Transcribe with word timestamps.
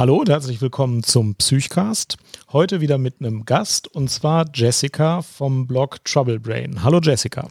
Hallo 0.00 0.16
und 0.16 0.30
herzlich 0.30 0.62
willkommen 0.62 1.02
zum 1.02 1.34
Psychcast. 1.34 2.16
Heute 2.54 2.80
wieder 2.80 2.96
mit 2.96 3.16
einem 3.20 3.44
Gast 3.44 3.86
und 3.86 4.08
zwar 4.08 4.46
Jessica 4.54 5.20
vom 5.20 5.66
Blog 5.66 6.02
Trouble 6.06 6.40
Brain. 6.40 6.82
Hallo 6.82 7.00
Jessica. 7.02 7.48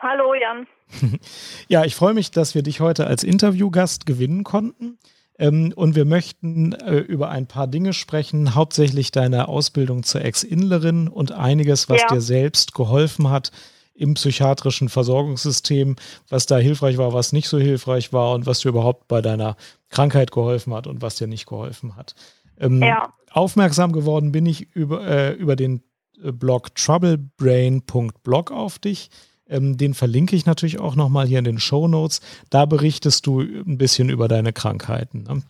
Hallo 0.00 0.32
Jan. 0.32 0.66
ja, 1.68 1.84
ich 1.84 1.94
freue 1.94 2.14
mich, 2.14 2.30
dass 2.30 2.54
wir 2.54 2.62
dich 2.62 2.80
heute 2.80 3.06
als 3.06 3.22
Interviewgast 3.24 4.06
gewinnen 4.06 4.42
konnten. 4.42 4.96
Ähm, 5.38 5.74
und 5.76 5.94
wir 5.96 6.06
möchten 6.06 6.72
äh, 6.72 6.96
über 6.96 7.28
ein 7.28 7.46
paar 7.46 7.66
Dinge 7.66 7.92
sprechen, 7.92 8.54
hauptsächlich 8.54 9.10
deine 9.10 9.46
Ausbildung 9.46 10.02
zur 10.02 10.24
Ex-Inlerin 10.24 11.08
und 11.08 11.32
einiges, 11.32 11.90
was 11.90 12.00
ja. 12.00 12.08
dir 12.08 12.22
selbst 12.22 12.72
geholfen 12.72 13.28
hat 13.28 13.52
im 13.96 14.14
psychiatrischen 14.14 14.88
Versorgungssystem, 14.88 15.96
was 16.28 16.46
da 16.46 16.58
hilfreich 16.58 16.98
war, 16.98 17.12
was 17.12 17.32
nicht 17.32 17.48
so 17.48 17.58
hilfreich 17.58 18.12
war 18.12 18.34
und 18.34 18.46
was 18.46 18.60
dir 18.60 18.68
überhaupt 18.68 19.08
bei 19.08 19.22
deiner 19.22 19.56
Krankheit 19.88 20.32
geholfen 20.32 20.74
hat 20.74 20.86
und 20.86 21.02
was 21.02 21.16
dir 21.16 21.26
nicht 21.26 21.46
geholfen 21.46 21.96
hat. 21.96 22.14
Ähm, 22.58 22.82
ja. 22.82 23.12
Aufmerksam 23.30 23.92
geworden 23.92 24.32
bin 24.32 24.46
ich 24.46 24.74
über, 24.74 25.06
äh, 25.06 25.32
über 25.32 25.56
den 25.56 25.82
äh, 26.22 26.32
Blog 26.32 26.74
troublebrain.blog 26.74 28.50
auf 28.50 28.78
dich. 28.78 29.10
Ähm, 29.48 29.76
den 29.76 29.94
verlinke 29.94 30.34
ich 30.34 30.46
natürlich 30.46 30.78
auch 30.80 30.96
nochmal 30.96 31.26
hier 31.26 31.38
in 31.38 31.44
den 31.44 31.60
Show 31.60 31.88
Notes. 31.88 32.20
Da 32.50 32.66
berichtest 32.66 33.26
du 33.26 33.40
ein 33.40 33.78
bisschen 33.78 34.08
über 34.08 34.28
deine 34.28 34.52
Krankheiten. 34.52 35.22
Ne? 35.22 35.42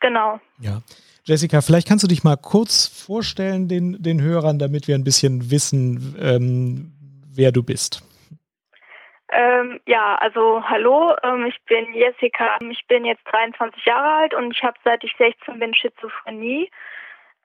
Genau. 0.00 0.40
Ja. 0.60 0.82
Jessica, 1.24 1.60
vielleicht 1.60 1.86
kannst 1.86 2.02
du 2.02 2.08
dich 2.08 2.24
mal 2.24 2.36
kurz 2.36 2.86
vorstellen 2.86 3.68
den, 3.68 4.02
den 4.02 4.20
Hörern, 4.20 4.58
damit 4.58 4.88
wir 4.88 4.96
ein 4.96 5.04
bisschen 5.04 5.50
wissen, 5.50 6.16
ähm, 6.18 6.92
wer 7.34 7.52
du 7.52 7.62
bist. 7.62 8.02
Ähm, 9.34 9.80
ja, 9.86 10.16
also 10.16 10.62
hallo, 10.68 11.14
ähm, 11.22 11.46
ich 11.46 11.58
bin 11.64 11.94
Jessica, 11.94 12.58
ich 12.68 12.86
bin 12.86 13.06
jetzt 13.06 13.24
23 13.32 13.82
Jahre 13.86 14.22
alt 14.22 14.34
und 14.34 14.54
ich 14.54 14.62
habe 14.62 14.76
seit 14.84 15.02
ich 15.04 15.14
16 15.16 15.58
bin 15.58 15.74
Schizophrenie. 15.74 16.70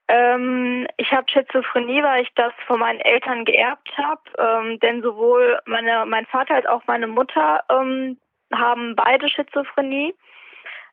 Ähm, 0.09 0.85
ich 0.97 1.11
habe 1.13 1.29
Schizophrenie, 1.29 2.03
weil 2.03 2.23
ich 2.23 2.29
das 2.35 2.51
von 2.65 2.81
meinen 2.81 2.99
Eltern 2.99 3.45
geerbt 3.45 3.89
habe, 3.97 4.21
ähm, 4.37 4.79
denn 4.81 5.01
sowohl 5.01 5.59
meine, 5.65 6.05
mein 6.05 6.25
Vater 6.25 6.55
als 6.55 6.65
auch 6.65 6.81
meine 6.87 7.07
Mutter 7.07 7.63
ähm, 7.69 8.17
haben 8.53 8.95
beide 8.97 9.29
Schizophrenie. 9.29 10.13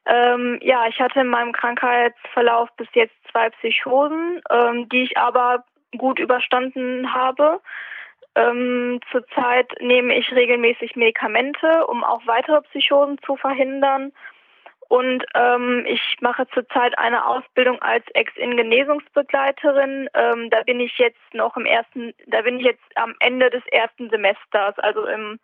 Ähm, 0.06 0.60
ja, 0.62 0.86
ich 0.86 1.00
hatte 1.00 1.20
in 1.20 1.28
meinem 1.28 1.52
Krankheitsverlauf 1.52 2.68
bis 2.76 2.88
jetzt 2.92 3.14
zwei 3.32 3.50
Psychosen, 3.50 4.42
die 4.92 5.02
ich 5.02 5.16
aber 5.16 5.64
gut 5.96 6.18
überstanden 6.18 7.12
habe. 7.12 7.60
Ähm, 8.36 9.00
zurzeit 9.10 9.70
nehme 9.80 10.16
ich 10.16 10.32
regelmäßig 10.32 10.96
Medikamente, 10.96 11.86
um 11.86 12.02
auch 12.02 12.26
weitere 12.26 12.62
Psychosen 12.62 13.18
zu 13.24 13.36
verhindern. 13.36 14.12
Und 14.88 15.24
ähm, 15.34 15.84
ich 15.86 16.16
mache 16.20 16.46
zurzeit 16.48 16.98
eine 16.98 17.26
Ausbildung 17.26 17.80
als 17.80 18.04
Ex-In-Genesungsbegleiterin. 18.14 20.08
Ähm, 20.14 20.50
da 20.50 20.62
bin 20.62 20.80
ich 20.80 20.98
jetzt 20.98 21.32
noch 21.32 21.56
im 21.56 21.66
ersten, 21.66 22.12
da 22.26 22.42
bin 22.42 22.58
ich 22.58 22.64
jetzt 22.64 22.84
am 22.96 23.14
Ende 23.20 23.50
des 23.50 23.64
ersten 23.66 24.10
Semesters, 24.10 24.78
also 24.78 25.06
im 25.06 25.38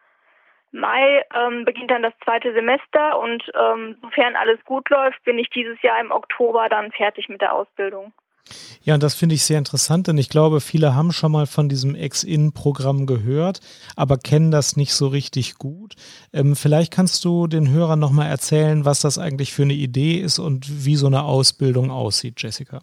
Mai 0.73 1.25
ähm, 1.35 1.65
beginnt 1.65 1.91
dann 1.91 2.03
das 2.03 2.13
zweite 2.23 2.53
Semester 2.53 3.19
und 3.19 3.51
ähm, 3.55 3.97
sofern 4.03 4.37
alles 4.37 4.65
gut 4.65 4.89
läuft, 4.89 5.23
bin 5.25 5.39
ich 5.39 5.51
dieses 5.51 5.81
Jahr 5.83 5.99
im 6.01 6.13
Oktober 6.13 6.69
dann 6.69 6.93
fertig 6.93 7.29
mit 7.29 7.41
der 7.41 7.53
Ausbildung. 7.53 8.13
Ja, 8.83 8.95
und 8.95 9.03
das 9.03 9.15
finde 9.15 9.35
ich 9.35 9.45
sehr 9.45 9.59
interessant, 9.59 10.09
denn 10.09 10.19
ich 10.19 10.29
glaube, 10.29 10.61
viele 10.61 10.95
haben 10.95 11.13
schon 11.13 11.33
mal 11.33 11.47
von 11.47 11.69
diesem 11.69 11.95
Ex-In-Programm 11.95 13.07
gehört, 13.07 13.61
aber 13.97 14.17
kennen 14.17 14.51
das 14.51 14.77
nicht 14.77 14.93
so 14.93 15.09
richtig 15.09 15.57
gut. 15.57 15.95
Ähm, 16.33 16.57
vielleicht 16.57 16.93
kannst 16.93 17.25
du 17.25 17.47
den 17.47 17.71
Hörern 17.71 17.99
nochmal 17.99 18.29
erzählen, 18.29 18.85
was 18.85 19.01
das 19.01 19.19
eigentlich 19.19 19.53
für 19.53 19.63
eine 19.63 19.75
Idee 19.75 20.19
ist 20.19 20.39
und 20.39 20.67
wie 20.87 20.97
so 20.97 21.07
eine 21.07 21.23
Ausbildung 21.23 21.91
aussieht, 21.91 22.43
Jessica. 22.43 22.81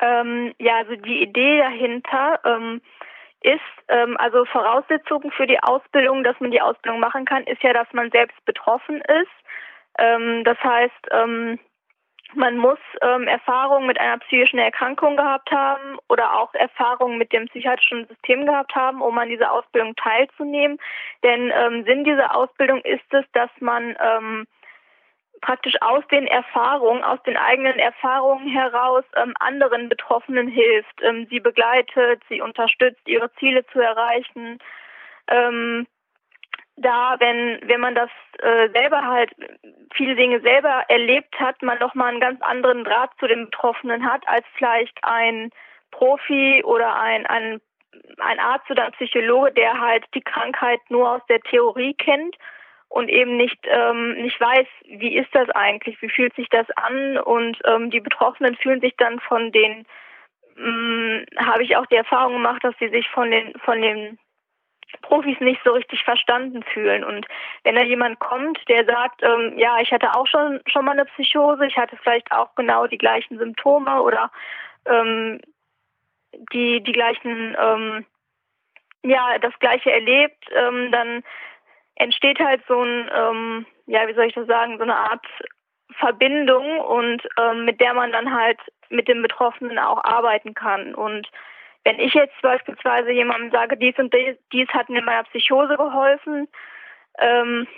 Ähm, 0.00 0.52
ja, 0.58 0.76
also 0.76 0.94
die 0.96 1.22
Idee 1.22 1.58
dahinter 1.58 2.40
ähm, 2.44 2.80
ist, 3.42 3.60
ähm, 3.88 4.16
also 4.18 4.44
Voraussetzung 4.46 5.30
für 5.36 5.46
die 5.46 5.62
Ausbildung, 5.62 6.24
dass 6.24 6.38
man 6.40 6.50
die 6.50 6.60
Ausbildung 6.60 7.00
machen 7.00 7.24
kann, 7.24 7.44
ist 7.44 7.62
ja, 7.62 7.72
dass 7.72 7.86
man 7.92 8.10
selbst 8.10 8.36
betroffen 8.44 9.00
ist. 9.00 9.32
Ähm, 9.98 10.42
das 10.44 10.58
heißt, 10.62 11.08
ähm, 11.12 11.58
man 12.34 12.56
muss 12.56 12.78
ähm, 13.02 13.28
Erfahrungen 13.28 13.86
mit 13.86 14.00
einer 14.00 14.18
psychischen 14.18 14.58
Erkrankung 14.58 15.16
gehabt 15.16 15.50
haben 15.50 15.98
oder 16.08 16.34
auch 16.38 16.52
Erfahrungen 16.54 17.18
mit 17.18 17.32
dem 17.32 17.46
psychiatrischen 17.46 18.06
System 18.06 18.46
gehabt 18.46 18.74
haben, 18.74 19.00
um 19.00 19.16
an 19.18 19.28
dieser 19.28 19.52
Ausbildung 19.52 19.94
teilzunehmen. 19.96 20.78
Denn 21.22 21.52
ähm, 21.54 21.84
Sinn 21.84 22.04
dieser 22.04 22.34
Ausbildung 22.34 22.80
ist 22.82 23.12
es, 23.12 23.24
dass 23.32 23.50
man 23.60 23.96
ähm, 24.00 24.46
praktisch 25.40 25.74
aus 25.80 26.04
den 26.08 26.26
Erfahrungen, 26.26 27.04
aus 27.04 27.22
den 27.22 27.36
eigenen 27.36 27.78
Erfahrungen 27.78 28.48
heraus 28.48 29.04
ähm, 29.14 29.34
anderen 29.38 29.88
Betroffenen 29.88 30.48
hilft, 30.48 31.02
ähm, 31.02 31.26
sie 31.30 31.40
begleitet, 31.40 32.22
sie 32.28 32.40
unterstützt, 32.40 33.06
ihre 33.06 33.32
Ziele 33.34 33.64
zu 33.66 33.80
erreichen. 33.80 34.58
Ähm, 35.28 35.86
da, 36.76 37.16
wenn, 37.18 37.60
wenn 37.64 37.80
man 37.80 37.94
das 37.94 38.10
äh, 38.38 38.68
selber 38.70 39.02
halt, 39.06 39.30
viele 39.94 40.14
Dinge 40.14 40.40
selber 40.40 40.84
erlebt 40.88 41.38
hat, 41.40 41.62
man 41.62 41.78
nochmal 41.78 42.10
einen 42.10 42.20
ganz 42.20 42.40
anderen 42.42 42.84
Draht 42.84 43.10
zu 43.18 43.26
den 43.26 43.46
Betroffenen 43.46 44.10
hat, 44.10 44.26
als 44.28 44.44
vielleicht 44.56 44.96
ein 45.02 45.50
Profi 45.90 46.62
oder 46.64 46.96
ein, 46.96 47.24
ein, 47.26 47.60
ein 48.18 48.38
Arzt 48.38 48.70
oder 48.70 48.84
ein 48.84 48.92
Psychologe, 48.92 49.52
der 49.52 49.80
halt 49.80 50.04
die 50.14 50.20
Krankheit 50.20 50.80
nur 50.90 51.12
aus 51.12 51.22
der 51.28 51.40
Theorie 51.40 51.94
kennt 51.94 52.36
und 52.88 53.08
eben 53.08 53.36
nicht, 53.36 53.58
ähm, 53.64 54.12
nicht 54.14 54.38
weiß, 54.38 54.66
wie 54.84 55.16
ist 55.16 55.34
das 55.34 55.48
eigentlich, 55.50 56.00
wie 56.02 56.10
fühlt 56.10 56.34
sich 56.34 56.48
das 56.50 56.66
an 56.76 57.18
und 57.18 57.58
ähm, 57.64 57.90
die 57.90 58.00
Betroffenen 58.00 58.54
fühlen 58.56 58.80
sich 58.80 58.94
dann 58.96 59.18
von 59.20 59.50
den, 59.50 59.86
ähm, 60.58 61.24
habe 61.38 61.62
ich 61.62 61.76
auch 61.76 61.86
die 61.86 61.96
Erfahrung 61.96 62.34
gemacht, 62.34 62.62
dass 62.62 62.74
sie 62.78 62.88
sich 62.88 63.08
von 63.08 63.30
den, 63.30 63.54
von 63.60 63.80
den 63.80 64.18
Profis 65.02 65.38
nicht 65.40 65.60
so 65.64 65.72
richtig 65.72 66.02
verstanden 66.04 66.62
fühlen. 66.62 67.04
Und 67.04 67.26
wenn 67.64 67.74
da 67.74 67.82
jemand 67.82 68.18
kommt, 68.18 68.58
der 68.68 68.84
sagt, 68.84 69.22
ähm, 69.22 69.58
ja, 69.58 69.78
ich 69.80 69.92
hatte 69.92 70.14
auch 70.14 70.26
schon 70.26 70.60
schon 70.66 70.84
mal 70.84 70.92
eine 70.92 71.04
Psychose, 71.06 71.66
ich 71.66 71.76
hatte 71.76 71.96
vielleicht 71.96 72.30
auch 72.32 72.54
genau 72.54 72.86
die 72.86 72.98
gleichen 72.98 73.38
Symptome 73.38 74.00
oder 74.02 74.30
ähm, 74.86 75.40
die 76.52 76.82
die 76.82 76.92
gleichen, 76.92 77.56
ähm, 77.60 78.06
ja, 79.02 79.38
das 79.38 79.58
gleiche 79.58 79.90
erlebt, 79.90 80.44
ähm, 80.54 80.90
dann 80.92 81.22
entsteht 81.96 82.38
halt 82.38 82.62
so 82.68 82.82
ein, 82.82 83.10
ähm, 83.14 83.66
ja, 83.86 84.06
wie 84.06 84.14
soll 84.14 84.26
ich 84.26 84.34
das 84.34 84.46
sagen, 84.46 84.76
so 84.76 84.82
eine 84.82 84.96
Art 84.96 85.26
Verbindung 85.98 86.80
und 86.80 87.22
ähm, 87.40 87.64
mit 87.64 87.80
der 87.80 87.94
man 87.94 88.12
dann 88.12 88.34
halt 88.34 88.60
mit 88.90 89.08
dem 89.08 89.22
Betroffenen 89.22 89.78
auch 89.78 90.02
arbeiten 90.04 90.54
kann 90.54 90.94
und 90.94 91.28
wenn 91.86 92.00
ich 92.00 92.14
jetzt 92.14 92.42
beispielsweise 92.42 93.12
jemandem 93.12 93.52
sage, 93.52 93.76
dies 93.76 93.96
und 93.96 94.12
dies, 94.12 94.36
dies 94.52 94.68
hat 94.70 94.88
mir 94.88 94.98
in 94.98 95.04
meiner 95.04 95.22
Psychose 95.22 95.76
geholfen, 95.76 96.48
ähm, 97.20 97.68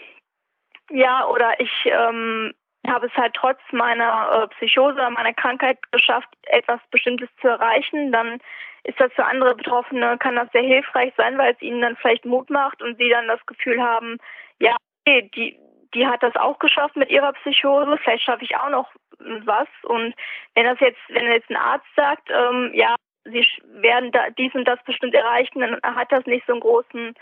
ja, 0.89 1.27
oder 1.27 1.61
ich 1.61 1.71
ähm, 1.85 2.55
habe 2.87 3.09
es 3.09 3.13
halt 3.19 3.35
trotz 3.35 3.61
meiner 3.71 4.45
äh, 4.45 4.49
Psychose 4.55 4.95
oder 4.95 5.11
meiner 5.11 5.35
Krankheit 5.35 5.77
geschafft, 5.93 6.29
etwas 6.45 6.81
Bestimmtes 6.91 7.29
zu 7.43 7.49
erreichen, 7.49 8.11
dann 8.11 8.39
ist 8.85 8.99
das 8.99 9.13
für 9.13 9.27
andere 9.27 9.55
Betroffene, 9.55 10.17
kann 10.17 10.37
das 10.37 10.51
sehr 10.53 10.63
hilfreich 10.63 11.13
sein, 11.19 11.37
weil 11.37 11.53
es 11.53 11.61
ihnen 11.61 11.83
dann 11.83 11.97
vielleicht 11.97 12.25
Mut 12.25 12.49
macht 12.49 12.81
und 12.81 12.97
sie 12.97 13.11
dann 13.11 13.29
das 13.29 13.45
Gefühl 13.45 13.83
haben, 13.83 14.17
ja, 14.59 14.75
okay, 15.05 15.31
die, 15.35 15.59
die 15.93 16.07
hat 16.07 16.23
das 16.23 16.35
auch 16.37 16.59
geschafft 16.61 16.97
mit 16.97 17.11
ihrer 17.11 17.35
Psychose, 17.35 17.99
vielleicht 17.99 18.25
schaffe 18.25 18.45
ich 18.45 18.57
auch 18.57 18.71
noch 18.71 18.91
was. 19.19 19.69
Und 19.83 20.15
wenn 20.55 20.65
das 20.65 20.81
jetzt, 20.81 21.01
wenn 21.09 21.31
jetzt 21.31 21.51
ein 21.51 21.57
Arzt 21.57 21.87
sagt, 21.95 22.31
ähm, 22.31 22.71
ja, 22.73 22.95
sie 23.31 23.47
werden 23.81 24.13
da 24.13 24.31
dies 24.31 24.55
und 24.55 24.65
das 24.67 24.83
bestimmt 24.85 25.15
erreichen, 25.15 25.61
dann 25.61 25.81
hat 25.83 26.13
das 26.13 26.27
nicht 26.27 26.47
so 26.47 26.53
einen 26.53 26.61
großen 26.61 27.15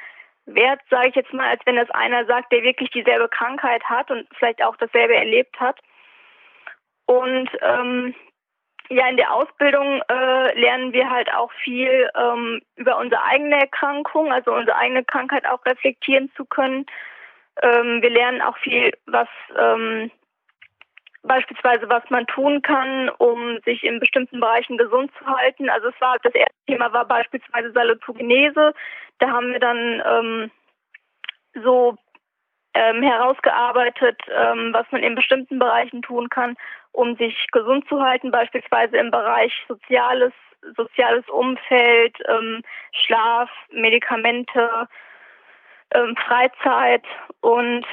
Wert, 0.47 0.81
sage 0.91 1.09
ich 1.09 1.15
jetzt 1.15 1.33
mal, 1.33 1.49
als 1.49 1.61
wenn 1.67 1.77
das 1.77 1.91
einer 1.91 2.25
sagt, 2.27 2.53
der 2.53 2.63
wirklich 2.63 2.91
dieselbe 2.91 3.29
Krankheit 3.29 3.83
hat 3.85 4.11
und 4.11 4.29
vielleicht 4.37 4.63
auch 4.63 4.77
dasselbe 4.77 5.15
erlebt 5.15 5.59
hat. 5.59 5.79
Und 7.07 7.51
ähm, 7.63 8.15
ja, 8.89 9.09
in 9.09 9.17
der 9.17 9.33
Ausbildung 9.33 10.01
äh, 10.09 10.61
lernen 10.61 10.93
wir 10.93 11.11
halt 11.11 11.33
auch 11.33 11.51
viel 11.65 12.09
ähm, 12.17 12.63
über 12.77 12.99
unsere 12.99 13.23
eigene 13.25 13.59
Erkrankung, 13.59 14.33
also 14.33 14.53
unsere 14.53 14.77
eigene 14.77 15.05
Krankheit 15.05 15.47
auch 15.47 15.65
reflektieren 15.67 16.31
zu 16.37 16.45
können. 16.45 16.87
Ähm, 17.63 18.03
wir 18.03 18.11
lernen 18.11 18.43
auch 18.43 18.57
viel, 18.59 18.93
was 19.07 19.29
ähm, 19.59 20.11
beispielsweise, 21.27 21.89
was 21.89 22.03
man 22.11 22.27
tun 22.27 22.63
kann, 22.63 23.09
um 23.19 23.59
sich 23.65 23.85
in 23.85 24.01
bestimmten 24.01 24.41
Bereichen 24.41 24.79
gesund 24.79 25.11
zu 25.19 25.27
halten. 25.27 25.69
Also 25.69 25.89
es 25.89 26.01
war 26.01 26.17
das 26.23 26.35
erste 26.35 26.55
Thema 26.67 26.93
war 26.93 27.05
beispielsweise 27.05 27.73
Salutogenese. 27.73 28.75
Da 29.19 29.29
haben 29.29 29.53
wir 29.53 29.61
dann 29.61 30.03
ähm, 30.05 30.51
so 31.65 31.97
ähm, 32.75 33.03
herausgearbeitet, 33.03 34.21
ähm, 34.29 34.73
was 34.73 34.87
man 34.91 35.03
in 35.03 35.15
bestimmten 35.15 35.59
Bereichen 35.59 36.03
tun 36.03 36.29
kann, 36.29 36.57
um 36.93 37.17
sich 37.17 37.47
gesund 37.53 37.89
zu 37.89 38.03
halten, 38.03 38.31
beispielsweise 38.31 38.97
im 38.99 39.11
Bereich 39.11 39.53
Soziales, 39.69 40.33
soziales 40.77 41.27
Umfeld, 41.29 42.17
ähm, 42.29 42.63
Schlaf, 42.93 43.51
Medikamente, 43.71 44.89
ähm, 45.93 46.17
Freizeit 46.17 47.05
und 47.41 47.87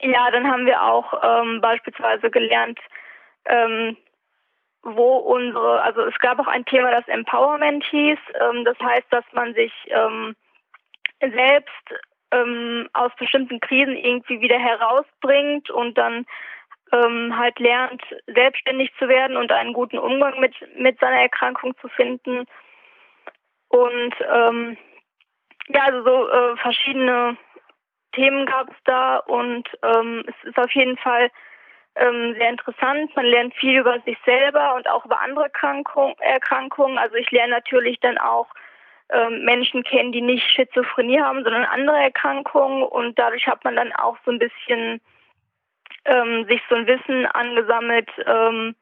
ja, 0.00 0.30
dann 0.30 0.50
haben 0.50 0.66
wir 0.66 0.82
auch 0.82 1.12
ähm, 1.22 1.60
beispielsweise 1.60 2.30
gelernt, 2.30 2.78
ähm, 3.46 3.96
wo 4.82 5.16
unsere, 5.16 5.82
also 5.82 6.02
es 6.02 6.18
gab 6.18 6.38
auch 6.38 6.46
ein 6.46 6.64
Thema, 6.64 6.90
das 6.90 7.08
Empowerment 7.08 7.84
hieß. 7.84 8.18
Ähm, 8.40 8.64
das 8.64 8.78
heißt, 8.78 9.06
dass 9.10 9.24
man 9.32 9.54
sich 9.54 9.72
ähm, 9.88 10.36
selbst 11.20 11.94
ähm, 12.30 12.88
aus 12.92 13.10
bestimmten 13.18 13.60
Krisen 13.60 13.96
irgendwie 13.96 14.40
wieder 14.40 14.58
herausbringt 14.58 15.70
und 15.70 15.98
dann 15.98 16.26
ähm, 16.92 17.36
halt 17.36 17.58
lernt, 17.58 18.02
selbstständig 18.26 18.92
zu 18.98 19.08
werden 19.08 19.36
und 19.36 19.52
einen 19.52 19.72
guten 19.72 19.98
Umgang 19.98 20.38
mit, 20.40 20.54
mit 20.76 20.98
seiner 21.00 21.20
Erkrankung 21.20 21.76
zu 21.80 21.88
finden. 21.88 22.44
Und 23.68 24.14
ähm, 24.32 24.76
ja, 25.68 25.82
also 25.82 26.02
so 26.02 26.30
äh, 26.30 26.56
verschiedene 26.56 27.36
Themen 28.12 28.46
gab 28.46 28.68
es 28.70 28.76
da 28.84 29.18
und 29.18 29.68
ähm, 29.82 30.24
es 30.26 30.48
ist 30.48 30.58
auf 30.58 30.70
jeden 30.72 30.96
Fall 30.98 31.30
ähm, 31.96 32.34
sehr 32.38 32.50
interessant. 32.50 33.14
Man 33.16 33.26
lernt 33.26 33.54
viel 33.54 33.80
über 33.80 34.00
sich 34.00 34.16
selber 34.24 34.74
und 34.74 34.88
auch 34.88 35.04
über 35.04 35.20
andere 35.20 35.50
Krankung, 35.50 36.14
Erkrankungen. 36.20 36.98
Also 36.98 37.16
ich 37.16 37.30
lerne 37.30 37.52
natürlich 37.52 37.98
dann 38.00 38.18
auch 38.18 38.48
ähm, 39.10 39.44
Menschen 39.44 39.82
kennen, 39.82 40.12
die 40.12 40.22
nicht 40.22 40.48
Schizophrenie 40.50 41.20
haben, 41.20 41.42
sondern 41.42 41.64
andere 41.64 41.98
Erkrankungen 41.98 42.82
und 42.82 43.18
dadurch 43.18 43.46
hat 43.46 43.64
man 43.64 43.76
dann 43.76 43.92
auch 43.92 44.16
so 44.24 44.30
ein 44.30 44.38
bisschen 44.38 45.00
ähm, 46.04 46.46
sich 46.46 46.60
so 46.68 46.76
ein 46.76 46.86
Wissen 46.86 47.26
angesammelt, 47.26 48.08
ähm, 48.26 48.74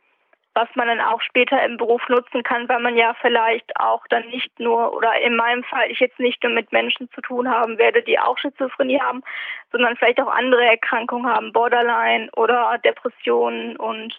was 0.57 0.69
man 0.75 0.89
dann 0.89 1.03
auch 1.03 1.21
später 1.21 1.63
im 1.63 1.77
Beruf 1.77 2.01
nutzen 2.09 2.43
kann, 2.43 2.67
weil 2.69 2.81
man 2.81 2.97
ja 2.97 3.15
vielleicht 3.21 3.79
auch 3.79 4.07
dann 4.09 4.27
nicht 4.29 4.59
nur, 4.59 4.95
oder 4.95 5.13
in 5.21 5.37
meinem 5.37 5.63
Fall 5.65 5.91
ich 5.91 6.01
jetzt 6.01 6.19
nicht 6.19 6.43
nur 6.43 6.53
mit 6.53 6.73
Menschen 6.73 7.11
zu 7.13 7.21
tun 7.21 7.49
haben 7.49 7.77
werde, 7.77 8.03
die 8.03 8.19
auch 8.19 8.39
Schizophrenie 8.39 8.99
haben, 8.99 9.23
sondern 9.71 9.97
vielleicht 9.97 10.19
auch 10.21 10.33
andere 10.33 10.65
Erkrankungen 10.65 11.31
haben, 11.31 11.53
Borderline 11.53 12.31
oder 12.37 12.79
Depressionen 12.79 13.77
und 13.77 14.19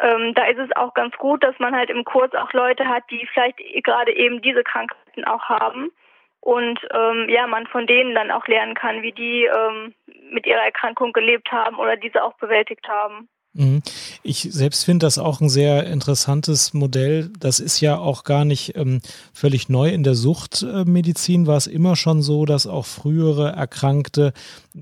ähm, 0.00 0.32
da 0.34 0.46
ist 0.46 0.58
es 0.58 0.74
auch 0.76 0.94
ganz 0.94 1.14
gut, 1.18 1.44
dass 1.44 1.58
man 1.58 1.76
halt 1.76 1.90
im 1.90 2.04
Kurs 2.04 2.32
auch 2.34 2.52
Leute 2.52 2.88
hat, 2.88 3.02
die 3.10 3.26
vielleicht 3.26 3.58
gerade 3.84 4.16
eben 4.16 4.40
diese 4.40 4.64
Krankheiten 4.64 5.24
auch 5.24 5.48
haben 5.50 5.90
und 6.40 6.80
ähm, 6.94 7.28
ja, 7.28 7.46
man 7.46 7.66
von 7.66 7.86
denen 7.86 8.14
dann 8.14 8.30
auch 8.30 8.46
lernen 8.46 8.74
kann, 8.74 9.02
wie 9.02 9.12
die 9.12 9.44
ähm, 9.44 9.94
mit 10.30 10.46
ihrer 10.46 10.62
Erkrankung 10.62 11.12
gelebt 11.12 11.52
haben 11.52 11.76
oder 11.76 11.96
diese 11.96 12.24
auch 12.24 12.34
bewältigt 12.34 12.88
haben. 12.88 13.28
Mhm. 13.58 13.82
Ich 14.22 14.48
selbst 14.52 14.84
finde 14.84 15.04
das 15.04 15.18
auch 15.18 15.40
ein 15.40 15.48
sehr 15.48 15.84
interessantes 15.88 16.74
Modell. 16.74 17.30
Das 17.40 17.58
ist 17.58 17.80
ja 17.80 17.98
auch 17.98 18.22
gar 18.22 18.44
nicht 18.44 18.76
ähm, 18.76 19.00
völlig 19.32 19.68
neu. 19.68 19.88
In 19.90 20.04
der 20.04 20.14
Suchtmedizin 20.14 21.48
war 21.48 21.56
es 21.56 21.66
immer 21.66 21.96
schon 21.96 22.22
so, 22.22 22.46
dass 22.46 22.68
auch 22.68 22.86
frühere 22.86 23.50
Erkrankte 23.50 24.32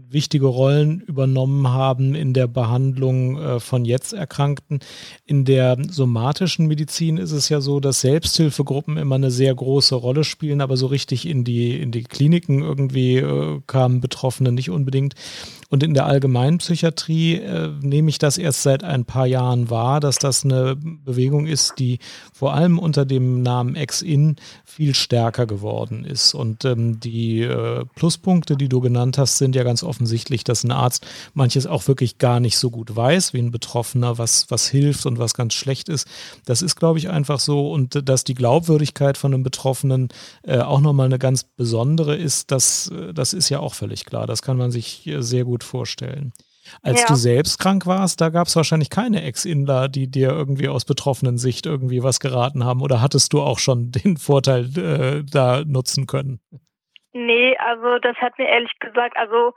wichtige 0.09 0.47
Rollen 0.47 1.01
übernommen 1.01 1.69
haben 1.69 2.15
in 2.15 2.33
der 2.33 2.47
Behandlung 2.47 3.39
äh, 3.39 3.61
von 3.61 3.85
jetzt 3.85 4.13
Erkrankten. 4.13 4.81
In 5.25 5.45
der 5.45 5.77
somatischen 5.91 6.67
Medizin 6.67 7.17
ist 7.17 7.33
es 7.33 7.49
ja 7.49 7.61
so, 7.61 7.81
dass 7.81 8.01
Selbsthilfegruppen 8.01 8.97
immer 8.97 9.17
eine 9.17 9.31
sehr 9.31 9.55
große 9.55 9.95
Rolle 9.95 10.25
spielen, 10.25 10.61
aber 10.61 10.77
so 10.77 10.87
richtig 10.87 11.27
in 11.27 11.45
die, 11.45 11.81
in 11.81 11.93
die 11.93 12.05
Kliniken 12.05 12.63
irgendwie 12.63 13.17
äh, 13.17 13.61
kamen 13.67 14.01
Betroffene 14.01 14.53
nicht 14.53 14.71
unbedingt. 14.71 15.15
Und 15.69 15.83
in 15.83 15.95
der 15.95 16.07
Allgemeinpsychiatrie 16.07 17.35
äh, 17.35 17.71
nehme 17.81 18.09
ich 18.09 18.19
das 18.19 18.39
erst 18.39 18.63
seit 18.63 18.85
ein 18.85 19.05
paar 19.05 19.27
Jahren 19.27 19.69
wahr, 19.69 19.99
dass 19.99 20.19
das 20.19 20.45
eine 20.45 20.77
Bewegung 20.77 21.47
ist, 21.47 21.75
die 21.79 21.99
vor 22.33 22.55
allem 22.55 22.79
unter 22.79 23.05
dem 23.05 23.43
Namen 23.43 23.75
Ex-In 23.75 24.37
viel 24.65 24.95
stärker 24.95 25.47
geworden 25.47 26.05
ist. 26.05 26.35
Und 26.35 26.65
ähm, 26.65 27.01
die 27.01 27.43
äh, 27.43 27.85
Pluspunkte, 27.97 28.57
die 28.57 28.69
du 28.69 28.81
genannt 28.81 29.19
hast, 29.19 29.39
sind 29.39 29.57
ja 29.57 29.65
ganz 29.65 29.83
offensichtlich, 29.87 30.45
dass 30.45 30.65
ein 30.65 30.73
Arzt 30.73 31.07
manches 31.35 31.67
auch 31.67 31.87
wirklich 31.89 32.19
gar 32.19 32.41
nicht 32.41 32.59
so 32.59 32.71
gut 32.71 32.95
weiß, 32.95 33.33
wie 33.33 33.39
ein 33.39 33.51
Betroffener, 33.51 34.19
was, 34.19 34.51
was 34.51 34.69
hilft 34.69 35.07
und 35.07 35.19
was 35.19 35.35
ganz 35.35 35.55
schlecht 35.55 35.89
ist. 35.89 36.07
Das 36.45 36.63
ist, 36.63 36.77
glaube 36.77 36.99
ich, 36.99 37.09
einfach 37.09 37.41
so. 37.41 37.71
Und 37.71 38.09
dass 38.09 38.25
die 38.25 38.35
Glaubwürdigkeit 38.35 39.17
von 39.17 39.33
einem 39.33 39.43
Betroffenen 39.43 40.09
äh, 40.43 40.59
auch 40.59 40.81
nochmal 40.81 41.07
eine 41.07 41.19
ganz 41.19 41.45
besondere 41.45 42.17
ist, 42.17 42.51
das, 42.51 42.91
äh, 42.91 43.15
das 43.15 43.33
ist 43.33 43.49
ja 43.49 43.61
auch 43.61 43.75
völlig 43.75 44.05
klar. 44.05 44.27
Das 44.27 44.43
kann 44.43 44.57
man 44.57 44.71
sich 44.71 45.11
sehr 45.19 45.45
gut 45.45 45.65
vorstellen. 45.65 46.33
Als 46.83 47.03
ja. 47.03 47.07
du 47.09 47.15
selbst 47.15 47.59
krank 47.59 47.87
warst, 47.87 48.21
da 48.21 48.29
gab 48.31 48.49
es 48.49 48.57
wahrscheinlich 48.57 48.91
keine 48.91 49.23
Ex-Inler, 49.23 49.89
die 49.89 50.11
dir 50.11 50.31
irgendwie 50.31 50.69
aus 50.69 50.85
betroffenen 50.85 51.39
Sicht 51.39 51.67
irgendwie 51.67 52.03
was 52.03 52.21
geraten 52.21 52.65
haben. 52.65 52.83
Oder 52.83 53.01
hattest 53.01 53.33
du 53.33 53.41
auch 53.41 53.59
schon 53.59 53.91
den 53.93 54.17
Vorteil 54.17 54.65
äh, 54.77 55.25
da 55.25 55.63
nutzen 55.65 56.07
können? 56.07 56.41
Nee, 57.13 57.57
also 57.59 57.99
das 58.03 58.17
hat 58.17 58.39
mir 58.39 58.49
ehrlich 58.49 58.79
gesagt, 58.79 59.17
also 59.17 59.53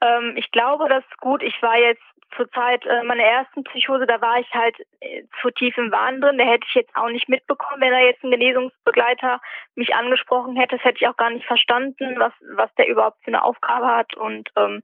ähm, 0.00 0.34
ich 0.36 0.50
glaube, 0.50 0.88
das 0.88 1.04
ist 1.04 1.18
gut. 1.18 1.42
Ich 1.42 1.60
war 1.62 1.78
jetzt 1.78 2.02
zur 2.36 2.50
Zeit 2.52 2.84
äh, 2.86 3.02
meiner 3.02 3.24
ersten 3.24 3.64
Psychose, 3.64 4.06
da 4.06 4.20
war 4.20 4.38
ich 4.38 4.52
halt 4.54 4.76
äh, 5.00 5.24
zu 5.40 5.50
tief 5.50 5.76
im 5.76 5.90
Wahn 5.90 6.20
drin. 6.20 6.38
Da 6.38 6.44
hätte 6.44 6.66
ich 6.68 6.74
jetzt 6.74 6.94
auch 6.94 7.08
nicht 7.08 7.28
mitbekommen, 7.28 7.80
wenn 7.80 7.90
da 7.90 7.98
jetzt 7.98 8.22
ein 8.22 8.30
Genesungsbegleiter 8.30 9.40
mich 9.74 9.94
angesprochen 9.94 10.56
hätte. 10.56 10.76
Das 10.76 10.84
hätte 10.84 10.98
ich 11.00 11.08
auch 11.08 11.16
gar 11.16 11.30
nicht 11.30 11.46
verstanden, 11.46 12.18
was, 12.18 12.32
was 12.54 12.72
der 12.76 12.88
überhaupt 12.88 13.18
für 13.24 13.28
eine 13.28 13.42
Aufgabe 13.42 13.86
hat. 13.86 14.14
Und 14.14 14.50
ähm, 14.56 14.82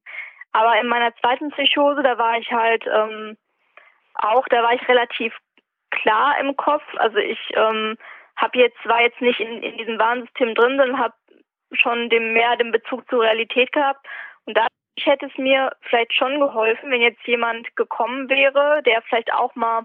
aber 0.53 0.81
in 0.81 0.89
meiner 0.89 1.15
zweiten 1.17 1.51
Psychose, 1.51 2.03
da 2.03 2.19
war 2.19 2.39
ich 2.39 2.51
halt 2.51 2.85
ähm, 2.87 3.37
auch, 4.15 4.47
da 4.49 4.63
war 4.63 4.73
ich 4.73 4.89
relativ 4.89 5.37
klar 5.91 6.39
im 6.41 6.57
Kopf. 6.57 6.85
Also 6.97 7.19
ich 7.19 7.39
ähm, 7.55 7.97
habe 8.37 8.59
jetzt, 8.59 8.79
war 8.87 9.03
jetzt 9.03 9.21
nicht 9.21 9.41
in, 9.41 9.63
in 9.63 9.77
diesem 9.79 9.99
Warnsystem 9.99 10.55
drin, 10.55 10.79
sondern 10.79 10.99
habe 10.99 11.15
schon 11.73 12.09
dem 12.09 12.33
mehr 12.33 12.57
den 12.57 12.73
Bezug 12.73 13.09
zur 13.09 13.23
Realität 13.23 13.73
gehabt. 13.73 14.07
Da 14.97 15.05
hätte 15.13 15.27
es 15.27 15.39
mir 15.39 15.71
vielleicht 15.83 16.15
schon 16.15 16.41
geholfen, 16.41 16.91
wenn 16.91 17.01
jetzt 17.01 17.25
jemand 17.27 17.75
gekommen 17.77 18.29
wäre, 18.29 18.83
der 18.85 19.03
vielleicht 19.03 19.33
auch 19.33 19.55
mal, 19.55 19.85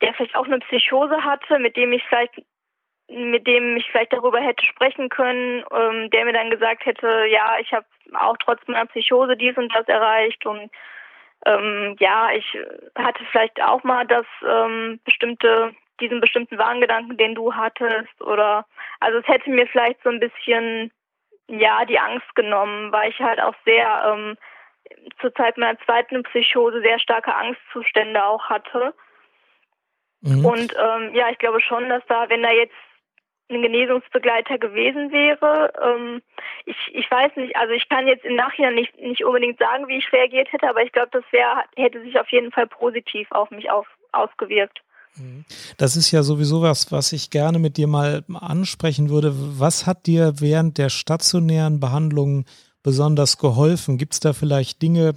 der 0.00 0.14
vielleicht 0.14 0.36
auch 0.36 0.46
eine 0.46 0.58
Psychose 0.60 1.24
hatte, 1.24 1.58
mit 1.58 1.76
dem 1.76 1.92
ich 1.92 2.04
vielleicht 2.04 2.42
mit 3.08 3.46
dem 3.46 3.76
ich 3.76 3.90
vielleicht 3.90 4.12
darüber 4.12 4.40
hätte 4.40 4.64
sprechen 4.64 5.10
können, 5.10 5.62
ähm, 5.72 6.08
der 6.10 6.24
mir 6.24 6.32
dann 6.32 6.50
gesagt 6.50 6.86
hätte, 6.86 7.26
ja, 7.28 7.58
ich 7.60 7.72
habe 7.72 7.84
auch 8.14 8.36
trotz 8.38 8.66
meiner 8.66 8.86
Psychose 8.86 9.36
dies 9.36 9.56
und 9.56 9.74
das 9.74 9.86
erreicht 9.88 10.46
und 10.46 10.70
ähm, 11.46 11.96
ja, 11.98 12.30
ich 12.32 12.58
hatte 12.96 13.22
vielleicht 13.30 13.62
auch 13.62 13.84
mal 13.84 14.06
das 14.06 14.24
ähm, 14.46 15.00
bestimmte 15.04 15.74
diesen 16.00 16.20
bestimmten 16.20 16.58
Warngedanken, 16.58 17.16
den 17.16 17.34
du 17.34 17.54
hattest 17.54 18.20
oder 18.20 18.66
also 19.00 19.18
es 19.18 19.28
hätte 19.28 19.50
mir 19.50 19.66
vielleicht 19.66 20.02
so 20.02 20.10
ein 20.10 20.20
bisschen 20.20 20.90
ja 21.48 21.84
die 21.84 21.98
Angst 21.98 22.34
genommen, 22.34 22.92
weil 22.92 23.10
ich 23.10 23.20
halt 23.20 23.40
auch 23.40 23.54
sehr 23.64 24.14
ähm, 24.14 24.36
zur 25.20 25.34
Zeit 25.34 25.56
meiner 25.56 25.78
zweiten 25.80 26.22
Psychose 26.24 26.80
sehr 26.80 26.98
starke 26.98 27.34
Angstzustände 27.34 28.24
auch 28.24 28.44
hatte. 28.48 28.94
Mhm. 30.20 30.44
Und 30.44 30.74
ähm, 30.78 31.14
ja, 31.14 31.28
ich 31.30 31.38
glaube 31.38 31.60
schon, 31.60 31.88
dass 31.88 32.02
da, 32.06 32.28
wenn 32.28 32.42
da 32.42 32.50
jetzt 32.50 32.74
ein 33.50 33.60
Genesungsbegleiter 33.60 34.58
gewesen 34.58 35.12
wäre, 35.12 35.72
ähm, 35.82 36.22
ich, 36.64 36.76
ich 36.92 37.10
weiß 37.10 37.36
nicht, 37.36 37.56
also 37.56 37.74
ich 37.74 37.88
kann 37.88 38.06
jetzt 38.06 38.24
im 38.24 38.36
Nachhinein 38.36 38.74
nicht, 38.74 38.98
nicht 38.98 39.24
unbedingt 39.24 39.58
sagen, 39.58 39.86
wie 39.86 39.98
ich 39.98 40.12
reagiert 40.12 40.50
hätte, 40.50 40.68
aber 40.68 40.82
ich 40.82 40.92
glaube, 40.92 41.10
das 41.12 41.24
wäre, 41.30 41.64
hätte 41.76 42.00
sich 42.00 42.18
auf 42.18 42.30
jeden 42.30 42.52
Fall 42.52 42.66
positiv 42.66 43.30
auf 43.30 43.50
mich 43.50 43.70
auf, 43.70 43.86
ausgewirkt. 44.12 44.80
Mhm. 45.16 45.44
Das 45.76 45.96
ist 45.96 46.10
ja 46.10 46.22
sowieso 46.22 46.62
was, 46.62 46.90
was 46.92 47.12
ich 47.12 47.30
gerne 47.30 47.58
mit 47.58 47.76
dir 47.76 47.86
mal 47.86 48.24
ansprechen 48.32 49.08
würde. 49.08 49.34
Was 49.58 49.86
hat 49.86 50.06
dir 50.06 50.40
während 50.40 50.78
der 50.78 50.88
stationären 50.88 51.80
Behandlung 51.80 52.44
besonders 52.84 53.38
geholfen? 53.38 53.98
Gibt 53.98 54.12
es 54.12 54.20
da 54.20 54.32
vielleicht 54.32 54.82
Dinge, 54.82 55.14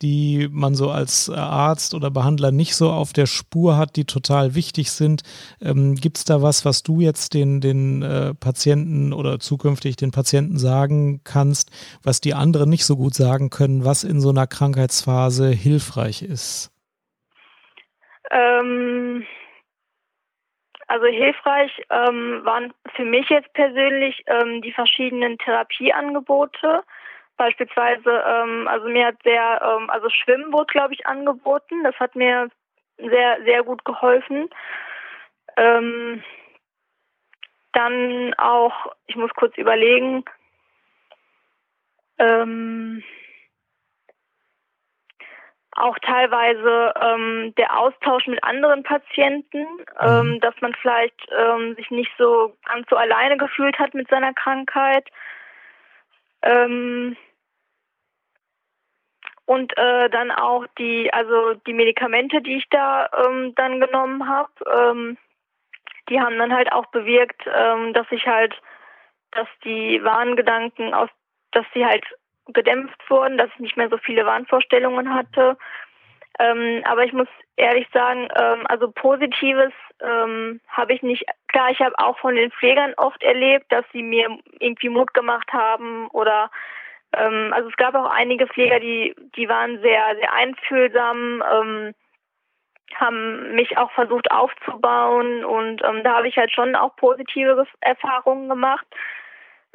die 0.00 0.48
man 0.50 0.74
so 0.74 0.90
als 0.90 1.28
Arzt 1.28 1.92
oder 1.92 2.10
Behandler 2.10 2.52
nicht 2.52 2.76
so 2.76 2.90
auf 2.90 3.12
der 3.12 3.26
Spur 3.26 3.76
hat, 3.76 3.96
die 3.96 4.04
total 4.04 4.54
wichtig 4.54 4.92
sind? 4.92 5.22
Ähm, 5.60 5.96
Gibt 5.96 6.18
es 6.18 6.24
da 6.24 6.40
was, 6.40 6.64
was 6.64 6.82
du 6.84 7.00
jetzt 7.00 7.34
den, 7.34 7.60
den 7.60 8.02
äh, 8.02 8.34
Patienten 8.34 9.12
oder 9.12 9.40
zukünftig 9.40 9.96
den 9.96 10.12
Patienten 10.12 10.58
sagen 10.58 11.20
kannst, 11.24 11.70
was 12.02 12.20
die 12.20 12.34
anderen 12.34 12.70
nicht 12.70 12.84
so 12.84 12.96
gut 12.96 13.14
sagen 13.14 13.50
können, 13.50 13.84
was 13.84 14.04
in 14.04 14.20
so 14.20 14.30
einer 14.30 14.46
Krankheitsphase 14.46 15.50
hilfreich 15.50 16.22
ist? 16.22 16.70
Ähm, 18.30 19.26
also 20.86 21.06
hilfreich 21.06 21.72
ähm, 21.90 22.44
waren 22.44 22.72
für 22.94 23.04
mich 23.04 23.28
jetzt 23.28 23.52
persönlich 23.52 24.24
ähm, 24.26 24.62
die 24.62 24.72
verschiedenen 24.72 25.38
Therapieangebote, 25.38 26.82
Beispielsweise, 27.38 28.24
ähm, 28.26 28.66
also 28.66 28.88
mir 28.88 29.06
hat 29.06 29.22
sehr, 29.22 29.62
ähm, 29.62 29.88
also 29.90 30.10
Schwimmen 30.10 30.52
wurde, 30.52 30.72
glaube 30.72 30.92
ich, 30.92 31.06
angeboten. 31.06 31.84
Das 31.84 31.94
hat 32.00 32.16
mir 32.16 32.50
sehr, 32.98 33.42
sehr 33.44 33.62
gut 33.62 33.84
geholfen. 33.84 34.50
Ähm, 35.56 36.24
dann 37.72 38.34
auch, 38.34 38.92
ich 39.06 39.14
muss 39.14 39.30
kurz 39.34 39.56
überlegen, 39.56 40.24
ähm, 42.18 43.04
auch 45.78 45.98
teilweise 46.00 46.92
ähm, 47.00 47.54
der 47.56 47.78
Austausch 47.78 48.26
mit 48.26 48.42
anderen 48.44 48.82
Patienten, 48.82 49.66
ähm, 50.00 50.30
mhm. 50.30 50.40
dass 50.40 50.54
man 50.60 50.74
vielleicht 50.74 51.26
ähm, 51.36 51.74
sich 51.76 51.90
nicht 51.90 52.12
so 52.18 52.56
ganz 52.64 52.88
so 52.88 52.96
alleine 52.96 53.36
gefühlt 53.36 53.78
hat 53.78 53.94
mit 53.94 54.08
seiner 54.08 54.34
Krankheit. 54.34 55.08
Ähm, 56.42 57.16
und 59.46 59.76
äh, 59.78 60.10
dann 60.10 60.30
auch 60.30 60.66
die, 60.78 61.12
also 61.12 61.54
die 61.66 61.72
Medikamente, 61.72 62.42
die 62.42 62.56
ich 62.56 62.68
da 62.70 63.08
ähm, 63.24 63.54
dann 63.54 63.80
genommen 63.80 64.28
habe, 64.28 64.50
ähm, 64.70 65.16
die 66.10 66.20
haben 66.20 66.38
dann 66.38 66.54
halt 66.54 66.72
auch 66.72 66.86
bewirkt, 66.86 67.44
dass 67.44 68.06
ich 68.10 68.26
halt, 68.26 68.54
dass 69.32 69.46
die 69.62 70.02
Wahngedanken 70.02 70.94
aus, 70.94 71.10
dass 71.52 71.66
sie 71.74 71.84
halt 71.84 72.02
gedämpft 72.48 72.98
wurden, 73.08 73.38
dass 73.38 73.50
ich 73.54 73.60
nicht 73.60 73.76
mehr 73.76 73.88
so 73.88 73.98
viele 73.98 74.26
Wahnvorstellungen 74.26 75.12
hatte. 75.12 75.56
Ähm, 76.38 76.82
aber 76.84 77.04
ich 77.04 77.12
muss 77.12 77.28
ehrlich 77.56 77.86
sagen, 77.92 78.28
ähm, 78.36 78.64
also 78.68 78.90
Positives 78.90 79.72
ähm, 80.00 80.60
habe 80.68 80.92
ich 80.94 81.02
nicht. 81.02 81.24
Klar, 81.48 81.70
ich 81.70 81.80
habe 81.80 81.98
auch 81.98 82.18
von 82.18 82.36
den 82.36 82.52
Pflegern 82.52 82.94
oft 82.96 83.22
erlebt, 83.22 83.66
dass 83.70 83.84
sie 83.92 84.02
mir 84.02 84.38
irgendwie 84.60 84.88
Mut 84.88 85.12
gemacht 85.14 85.52
haben 85.52 86.06
oder 86.08 86.50
ähm, 87.12 87.52
also 87.54 87.68
es 87.68 87.76
gab 87.76 87.94
auch 87.94 88.10
einige 88.10 88.46
Pfleger, 88.46 88.80
die, 88.80 89.14
die 89.36 89.48
waren 89.48 89.80
sehr, 89.80 90.16
sehr 90.20 90.32
einfühlsam, 90.32 91.42
ähm, 91.50 91.94
haben 92.94 93.54
mich 93.54 93.76
auch 93.76 93.90
versucht 93.92 94.30
aufzubauen 94.30 95.44
und 95.44 95.82
ähm, 95.84 96.02
da 96.04 96.16
habe 96.16 96.28
ich 96.28 96.36
halt 96.36 96.52
schon 96.52 96.74
auch 96.74 96.96
positive 96.96 97.66
Erfahrungen 97.80 98.48
gemacht. 98.48 98.86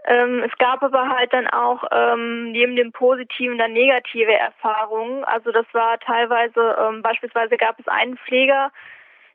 Ähm, 0.05 0.43
es 0.43 0.57
gab 0.57 0.83
aber 0.83 1.07
halt 1.09 1.31
dann 1.31 1.47
auch 1.47 1.83
ähm, 1.91 2.51
neben 2.51 2.75
dem 2.75 2.91
Positiven 2.91 3.57
dann 3.57 3.73
negative 3.73 4.33
Erfahrungen. 4.33 5.23
Also 5.23 5.51
das 5.51 5.65
war 5.71 5.97
teilweise, 5.99 6.75
ähm, 6.79 7.01
beispielsweise 7.01 7.55
gab 7.55 7.79
es 7.79 7.87
einen 7.87 8.17
Pfleger, 8.17 8.71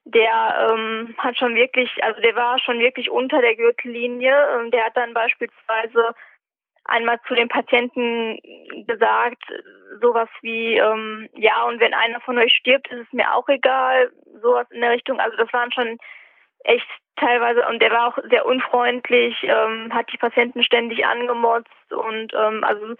der 0.04 0.70
ähm, 0.70 1.14
hat 1.18 1.37
schon 1.38 1.54
wirklich, 1.54 1.90
also 2.02 2.20
der 2.20 2.34
war 2.37 2.58
schon 2.58 2.78
wirklich 2.80 3.10
unter 3.10 3.40
der 3.40 3.56
Gürtellinie. 3.56 4.34
Ähm, 4.54 4.70
der 4.70 4.87
hat 4.87 4.96
dann 4.96 5.14
beispielsweise 5.14 6.14
einmal 6.84 7.20
zu 7.28 7.34
den 7.34 7.48
Patienten 7.48 8.38
gesagt, 8.87 9.42
sowas 10.00 10.28
wie, 10.42 10.76
ähm, 10.76 11.28
ja, 11.34 11.64
und 11.64 11.80
wenn 11.80 11.94
einer 11.94 12.20
von 12.20 12.38
euch 12.38 12.54
stirbt, 12.54 12.88
ist 12.88 13.06
es 13.06 13.12
mir 13.12 13.34
auch 13.34 13.48
egal, 13.48 14.10
sowas 14.42 14.66
in 14.70 14.80
der 14.80 14.90
Richtung. 14.90 15.20
Also 15.20 15.37
das 15.37 15.52
waren 15.52 15.72
schon 15.72 15.98
echt 16.64 16.86
teilweise, 17.16 17.66
und 17.68 17.80
der 17.80 17.90
war 17.90 18.08
auch 18.08 18.18
sehr 18.30 18.46
unfreundlich, 18.46 19.36
ähm, 19.42 19.92
hat 19.92 20.12
die 20.12 20.18
Patienten 20.18 20.62
ständig 20.62 21.04
angemotzt 21.04 21.92
und 21.92 22.32
ähm, 22.34 22.64
also 22.64 22.94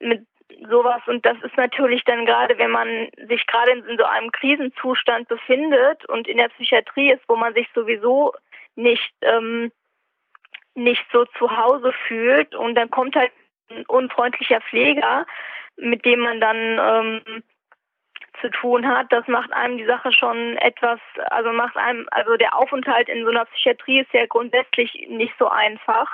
mit 0.00 0.26
sowas. 0.68 1.02
Und 1.06 1.24
das 1.24 1.36
ist 1.42 1.56
natürlich 1.56 2.04
dann 2.04 2.26
gerade, 2.26 2.58
wenn 2.58 2.70
man 2.70 3.08
sich 3.28 3.46
gerade 3.46 3.72
in, 3.72 3.98
so 3.98 4.04
einem 4.04 4.30
Krisenzustand 4.32 5.28
befindet 5.28 6.04
und 6.06 6.28
in 6.28 6.38
der 6.38 6.48
Psychiatrie 6.48 7.12
ist, 7.12 7.22
wo 7.28 7.36
man 7.36 7.54
sich 7.54 7.68
sowieso 7.74 8.32
nicht 8.76 9.12
ähm, 9.22 9.72
nicht 10.74 11.04
so 11.12 11.24
zu 11.38 11.56
Hause 11.56 11.92
fühlt. 12.06 12.54
Und 12.54 12.74
dann 12.74 12.90
kommt 12.90 13.16
halt 13.16 13.32
ein 13.70 13.84
unfreundlicher 13.86 14.60
Pfleger, 14.62 15.26
mit 15.76 16.04
dem 16.04 16.20
man 16.20 16.40
dann 16.40 16.56
ähm, 16.56 17.42
zu 18.40 18.50
tun 18.50 18.86
hat, 18.86 19.06
das 19.10 19.26
macht 19.28 19.52
einem 19.52 19.78
die 19.78 19.86
Sache 19.86 20.12
schon 20.12 20.56
etwas, 20.58 21.00
also 21.30 21.52
macht 21.52 21.76
einem, 21.76 22.06
also 22.10 22.36
der 22.36 22.56
Aufenthalt 22.56 23.08
in 23.08 23.24
so 23.24 23.30
einer 23.30 23.44
Psychiatrie 23.46 24.00
ist 24.00 24.12
ja 24.12 24.26
grundsätzlich 24.26 25.06
nicht 25.08 25.34
so 25.38 25.48
einfach, 25.48 26.08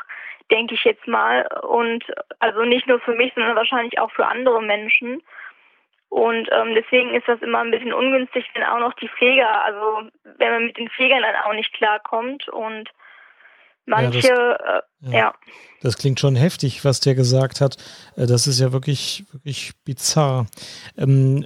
denke 0.50 0.74
ich 0.74 0.84
jetzt 0.84 1.06
mal. 1.06 1.46
Und 1.62 2.04
also 2.38 2.62
nicht 2.62 2.86
nur 2.86 3.00
für 3.00 3.14
mich, 3.14 3.32
sondern 3.34 3.56
wahrscheinlich 3.56 3.98
auch 3.98 4.10
für 4.12 4.26
andere 4.26 4.62
Menschen. 4.62 5.22
Und 6.08 6.48
ähm, 6.52 6.74
deswegen 6.74 7.14
ist 7.14 7.26
das 7.26 7.42
immer 7.42 7.58
ein 7.58 7.70
bisschen 7.70 7.92
ungünstig, 7.92 8.48
wenn 8.54 8.62
auch 8.62 8.78
noch 8.78 8.94
die 8.94 9.08
Pfleger, 9.08 9.64
also 9.64 10.08
wenn 10.38 10.52
man 10.52 10.64
mit 10.66 10.78
den 10.78 10.88
Pflegern 10.90 11.22
dann 11.22 11.36
auch 11.44 11.52
nicht 11.52 11.72
klarkommt. 11.72 12.48
Und 12.48 12.90
Manche, 13.86 14.28
ja, 14.28 14.58
das, 14.58 14.60
äh, 14.60 15.12
ja. 15.12 15.18
ja. 15.18 15.34
Das 15.80 15.96
klingt 15.96 16.18
schon 16.18 16.34
heftig, 16.34 16.84
was 16.84 17.00
der 17.00 17.14
gesagt 17.14 17.60
hat. 17.60 17.76
Äh, 18.16 18.26
das 18.26 18.46
ist 18.46 18.60
ja 18.60 18.72
wirklich, 18.72 19.24
wirklich 19.32 19.72
bizarr. 19.84 20.46
Ähm, 20.98 21.44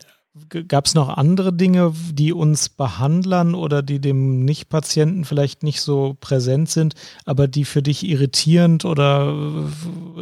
Gab 0.69 0.87
es 0.87 0.95
noch 0.95 1.09
andere 1.09 1.53
Dinge, 1.53 1.93
die 2.13 2.33
uns 2.33 2.69
Behandlern 2.69 3.55
oder 3.55 3.83
die 3.83 4.01
dem 4.01 4.45
Nicht-Patienten 4.45 5.25
vielleicht 5.25 5.63
nicht 5.63 5.81
so 5.81 6.17
präsent 6.21 6.71
sind, 6.71 6.95
aber 7.25 7.49
die 7.49 7.65
für 7.65 7.83
dich 7.83 8.07
irritierend 8.07 8.85
oder 8.85 9.35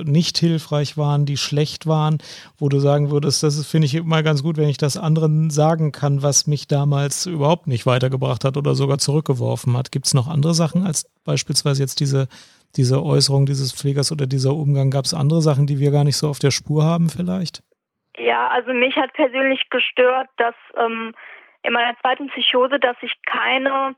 nicht 0.05 0.39
hilfreich 0.39 0.97
waren, 0.97 1.27
die 1.27 1.37
schlecht 1.37 1.87
waren, 1.87 2.19
wo 2.59 2.69
du 2.69 2.81
sagen 2.81 3.11
würdest, 3.11 3.43
das 3.43 3.65
finde 3.67 3.87
ich 3.87 3.95
immer 3.95 4.23
ganz 4.23 4.43
gut, 4.43 4.57
wenn 4.57 4.69
ich 4.69 4.79
das 4.79 4.97
anderen 4.97 5.51
sagen 5.51 5.93
kann, 5.93 6.23
was 6.23 6.47
mich 6.47 6.69
damals 6.69 7.27
überhaupt 7.27 7.67
nicht 7.67 7.87
weitergebracht 7.87 8.45
hat 8.45 8.57
oder 8.57 8.75
sogar 8.75 8.99
zurückgeworfen 8.99 9.77
hat. 9.77 9.93
Gibt 9.93 10.07
es 10.07 10.15
noch 10.15 10.29
andere 10.29 10.55
Sachen 10.55 10.85
als 10.85 11.07
beispielsweise 11.25 11.83
jetzt 11.83 12.01
diese, 12.01 12.29
diese 12.77 13.03
Äußerung 13.03 13.47
dieses 13.47 13.73
Pflegers 13.73 14.13
oder 14.13 14.27
dieser 14.27 14.55
Umgang? 14.55 14.91
Gab 14.91 15.05
es 15.05 15.15
andere 15.15 15.43
Sachen, 15.43 15.67
die 15.67 15.79
wir 15.79 15.91
gar 15.91 16.05
nicht 16.05 16.17
so 16.17 16.29
auf 16.29 16.39
der 16.39 16.51
Spur 16.51 16.85
haben 16.85 17.09
vielleicht? 17.09 17.63
Ja, 18.19 18.49
also 18.49 18.73
mich 18.73 18.97
hat 18.97 19.13
persönlich 19.13 19.71
gestört, 19.71 20.29
dass 20.37 20.55
ähm, 20.77 21.15
in 21.63 21.73
meiner 21.73 21.97
zweiten 22.01 22.29
Psychose, 22.29 22.79
dass 22.79 22.97
ich 23.01 23.15
keine 23.23 23.95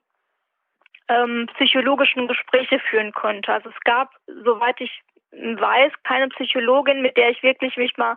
ähm, 1.09 1.49
psychologischen 1.55 2.29
Gespräche 2.29 2.79
führen 2.79 3.13
konnte. 3.13 3.53
Also 3.53 3.71
es 3.71 3.81
gab, 3.81 4.11
soweit 4.45 4.81
ich 4.81 5.03
weiß, 5.33 5.93
keine 6.05 6.29
Psychologin, 6.29 7.03
mit 7.03 7.17
der 7.17 7.31
ich 7.31 7.43
wirklich 7.43 7.77
mich 7.77 7.97
mal 7.97 8.17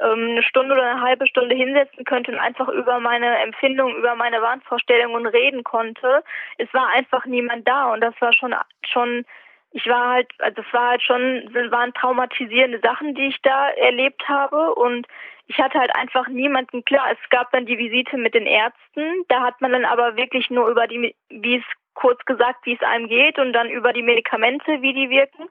ähm, 0.00 0.30
eine 0.30 0.42
Stunde 0.42 0.74
oder 0.74 0.90
eine 0.90 1.00
halbe 1.00 1.26
Stunde 1.26 1.54
hinsetzen 1.54 2.04
könnte 2.04 2.32
und 2.32 2.38
einfach 2.38 2.68
über 2.68 3.00
meine 3.00 3.38
Empfindungen, 3.38 3.96
über 3.96 4.14
meine 4.14 4.42
Wahnvorstellungen 4.42 5.26
reden 5.26 5.64
konnte. 5.64 6.22
Es 6.58 6.72
war 6.74 6.88
einfach 6.90 7.24
niemand 7.26 7.66
da 7.66 7.92
und 7.92 8.00
das 8.00 8.14
war 8.20 8.32
schon 8.32 8.54
schon 8.84 9.24
ich 9.72 9.86
war 9.86 10.08
halt, 10.08 10.30
also 10.38 10.62
das 10.62 10.72
war 10.72 10.90
halt 10.90 11.02
schon, 11.02 11.50
waren 11.70 11.92
traumatisierende 11.92 12.80
Sachen, 12.82 13.14
die 13.14 13.28
ich 13.28 13.40
da 13.42 13.68
erlebt 13.70 14.26
habe 14.28 14.74
und 14.74 15.06
ich 15.48 15.58
hatte 15.58 15.78
halt 15.78 15.94
einfach 15.94 16.28
niemanden, 16.28 16.84
klar, 16.84 17.06
es 17.10 17.30
gab 17.30 17.50
dann 17.52 17.66
die 17.66 17.78
Visite 17.78 18.18
mit 18.18 18.34
den 18.34 18.46
Ärzten, 18.46 19.24
da 19.28 19.40
hat 19.40 19.60
man 19.60 19.72
dann 19.72 19.86
aber 19.86 20.16
wirklich 20.16 20.50
nur 20.50 20.68
über 20.68 20.86
die, 20.86 21.14
wie 21.30 21.56
es 21.56 21.64
kurz 21.94 22.22
gesagt, 22.26 22.64
wie 22.64 22.74
es 22.74 22.82
einem 22.82 23.08
geht 23.08 23.38
und 23.38 23.52
dann 23.54 23.70
über 23.70 23.92
die 23.92 24.02
Medikamente, 24.02 24.82
wie 24.82 24.92
die 24.92 25.10
wirken. 25.10 25.48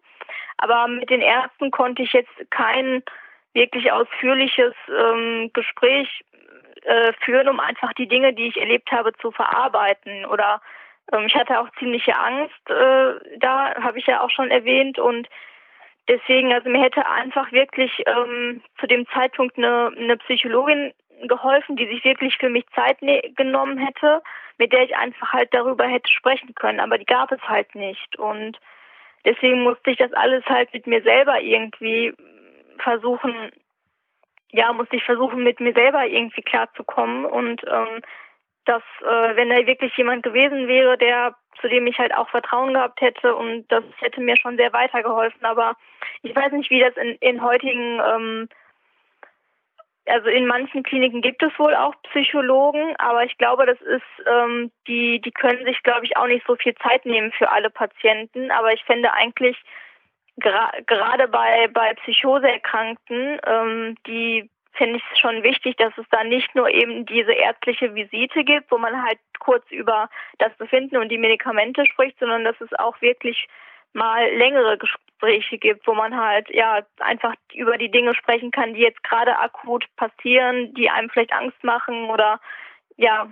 Aber 0.58 0.88
mit 0.88 1.10
den 1.10 1.22
Ärzten 1.22 1.72
konnte 1.72 2.04
ich 2.04 2.13
jetzt 2.13 2.32
kein 2.51 3.04
wirklich 3.54 3.92
ausführliches 3.92 4.74
ähm, 4.88 5.50
Gespräch 5.54 6.24
äh, 6.84 7.12
führen, 7.25 7.50
um 7.50 7.60
einfach 7.60 7.92
die 7.94 8.08
Dinge, 8.08 8.34
die 8.34 8.48
ich 8.48 8.58
erlebt 8.58 8.92
habe, 8.92 9.13
zu 9.13 9.32
verarbeiten. 9.32 10.25
Oder 10.25 10.62
ähm, 11.12 11.25
ich 11.25 11.36
hatte 11.36 11.60
auch 11.60 11.70
ziemliche 11.80 12.18
Angst, 12.18 12.70
äh, 12.70 13.38
da 13.39 13.75
habe 13.82 13.98
ich 13.98 14.06
ja 14.06 14.22
auch 14.22 14.30
schon 14.30 14.51
erwähnt. 14.51 15.00
Und 15.00 15.27
deswegen, 16.08 16.54
also 16.54 16.70
mir 16.70 16.82
hätte 16.82 17.06
einfach 17.08 17.52
wirklich 17.52 17.92
ähm, 18.06 18.62
zu 18.80 18.88
dem 18.88 19.08
Zeitpunkt 19.08 19.58
eine, 19.58 19.92
eine 19.98 20.18
Psychologin 20.18 20.94
geholfen, 21.28 21.76
die 21.76 21.88
sich 21.88 22.04
wirklich 22.04 22.38
für 22.38 22.50
mich 22.50 22.66
Zeit 22.76 23.02
ne 23.02 23.22
genommen 23.36 23.78
hätte, 23.78 24.22
mit 24.58 24.72
der 24.72 24.84
ich 24.84 24.96
einfach 24.96 25.34
halt 25.34 25.54
darüber 25.54 25.88
hätte 25.88 26.12
sprechen 26.12 26.54
können, 26.56 26.80
aber 26.80 26.98
die 26.98 27.06
gab 27.06 27.32
es 27.32 27.42
halt 27.42 27.74
nicht. 27.76 28.18
Und 28.18 28.58
deswegen 29.26 29.64
musste 29.64 29.92
ich 29.92 29.98
das 29.98 30.14
alles 30.14 30.46
halt 30.46 30.74
mit 30.74 30.88
mir 30.88 31.02
selber 31.02 31.40
irgendwie 31.42 32.14
versuchen, 32.80 33.52
ja, 34.52 34.72
musste 34.74 34.96
ich 34.96 35.04
versuchen, 35.04 35.44
mit 35.44 35.60
mir 35.60 35.74
selber 35.74 36.06
irgendwie 36.06 36.42
klarzukommen. 36.42 37.26
Und 37.26 37.62
ähm, 37.68 38.02
dass 38.68 38.84
äh, 39.02 39.36
wenn 39.36 39.50
da 39.50 39.66
wirklich 39.66 39.96
jemand 39.98 40.24
gewesen 40.24 40.68
wäre, 40.68 40.98
der 40.98 41.36
zu 41.62 41.68
dem 41.68 41.88
ich 41.88 41.98
halt 41.98 42.14
auch 42.14 42.30
Vertrauen 42.30 42.74
gehabt 42.74 43.02
hätte 43.02 43.36
und 43.36 43.68
das 43.70 43.84
hätte 43.98 44.22
mir 44.22 44.38
schon 44.38 44.58
sehr 44.58 44.74
weitergeholfen. 44.74 45.44
Aber 45.44 45.76
ich 46.22 46.36
weiß 46.36 46.52
nicht, 46.54 46.70
wie 46.70 46.80
das 46.80 46.96
in, 46.98 47.16
in 47.20 47.42
heutigen, 47.42 48.00
ähm, 48.00 48.50
also 50.06 50.30
in 50.30 50.46
manchen 50.46 50.84
Kliniken 50.84 51.22
gibt 51.22 51.44
es 51.44 51.58
wohl 51.58 51.76
auch 51.76 51.94
Psychologen, 52.12 52.96
aber 52.98 53.26
ich 53.26 53.38
glaube, 53.38 53.66
das 53.66 53.80
ist, 53.82 54.26
ähm, 54.26 54.72
die, 54.88 55.20
die 55.20 55.32
können 55.32 55.66
sich, 55.66 55.82
glaube 55.84 56.06
ich, 56.06 56.16
auch 56.16 56.28
nicht 56.28 56.46
so 56.48 56.56
viel 56.56 56.76
Zeit 56.76 57.06
nehmen 57.06 57.32
für 57.32 57.50
alle 57.50 57.70
Patienten. 57.70 58.52
Aber 58.52 58.74
ich 58.74 58.84
fände 58.86 59.12
eigentlich 59.12 59.58
gerade 60.38 61.28
bei, 61.28 61.68
bei 61.74 61.94
Psychoseerkrankten, 61.96 63.40
ähm, 63.46 63.96
die 64.06 64.50
finde 64.78 64.98
ich 64.98 65.04
es 65.12 65.20
schon 65.20 65.44
wichtig, 65.44 65.76
dass 65.78 65.98
es 65.98 66.06
da 66.12 66.24
nicht 66.24 66.54
nur 66.56 66.70
eben 66.70 67.06
diese 67.06 67.34
ärztliche 67.34 67.94
Visite 67.96 68.44
gibt, 68.44 68.72
wo 68.72 68.78
man 68.78 69.04
halt 69.04 69.20
kurz 69.40 69.70
über 69.72 70.10
das 70.38 70.56
Befinden 70.58 70.98
und 70.98 71.10
die 71.10 71.18
Medikamente 71.18 71.86
spricht, 71.86 72.20
sondern 72.20 72.44
dass 72.44 72.60
es 72.62 72.74
auch 72.74 73.02
wirklich 73.02 73.48
mal 73.94 74.30
längere 74.36 74.78
Gespräche 74.78 75.58
gibt, 75.58 75.88
wo 75.88 75.94
man 75.94 76.16
halt 76.16 76.50
ja 76.50 76.82
einfach 77.00 77.34
über 77.54 77.78
die 77.78 77.92
Dinge 77.92 78.14
sprechen 78.14 78.52
kann, 78.52 78.74
die 78.74 78.82
jetzt 78.82 79.04
gerade 79.04 79.38
akut 79.40 79.86
passieren, 79.96 80.74
die 80.76 80.90
einem 80.90 81.10
vielleicht 81.10 81.34
Angst 81.34 81.64
machen 81.64 82.10
oder 82.10 82.40
ja, 82.98 83.30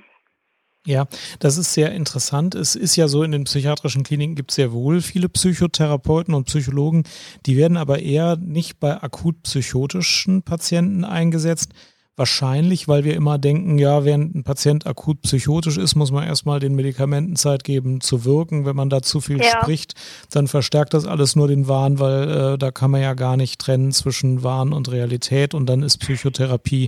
ja, 0.86 1.08
das 1.40 1.58
ist 1.58 1.74
sehr 1.74 1.92
interessant. 1.92 2.54
Es 2.54 2.76
ist 2.76 2.96
ja 2.96 3.08
so, 3.08 3.24
in 3.24 3.32
den 3.32 3.46
psychiatrischen 3.46 4.04
Kliniken 4.04 4.36
gibt 4.36 4.52
es 4.52 4.56
sehr 4.56 4.72
wohl 4.72 5.02
viele 5.02 5.30
Psychotherapeuten 5.30 6.34
und 6.34 6.46
Psychologen, 6.46 7.04
die 7.46 7.58
werden 7.58 7.78
aber 7.78 8.00
eher 8.00 8.38
nicht 8.38 8.80
bei 8.80 9.02
akut 9.02 9.42
psychotischen 9.44 10.44
Patienten 10.44 11.04
eingesetzt, 11.04 11.74
Wahrscheinlich, 12.18 12.88
weil 12.88 13.04
wir 13.04 13.14
immer 13.14 13.38
denken, 13.38 13.78
ja, 13.78 14.06
während 14.06 14.36
ein 14.36 14.44
Patient 14.46 14.88
akut 14.88 15.22
psychotisch 15.24 15.78
ist, 15.78 15.96
muss 15.96 16.12
man 16.12 16.26
erstmal 16.26 16.62
den 16.62 16.74
Medikamenten 16.74 17.36
Zeit 17.36 17.66
geben 17.66 18.00
zu 18.00 18.24
wirken. 18.24 18.66
Wenn 18.66 18.78
man 18.78 18.90
da 18.90 19.02
zu 19.02 19.20
viel 19.20 19.40
ja. 19.40 19.62
spricht, 19.62 19.96
dann 20.32 20.48
verstärkt 20.48 20.94
das 20.94 21.06
alles 21.06 21.36
nur 21.36 21.50
den 21.50 21.68
Wahn, 21.68 22.00
weil 22.00 22.54
äh, 22.54 22.58
da 22.58 22.72
kann 22.72 22.92
man 22.92 23.02
ja 23.02 23.16
gar 23.16 23.36
nicht 23.36 23.60
trennen 23.60 23.92
zwischen 23.92 24.44
Wahn 24.44 24.72
und 24.72 24.90
Realität 24.90 25.54
und 25.54 25.66
dann 25.66 25.84
ist 25.84 25.98
Psychotherapie 25.98 26.88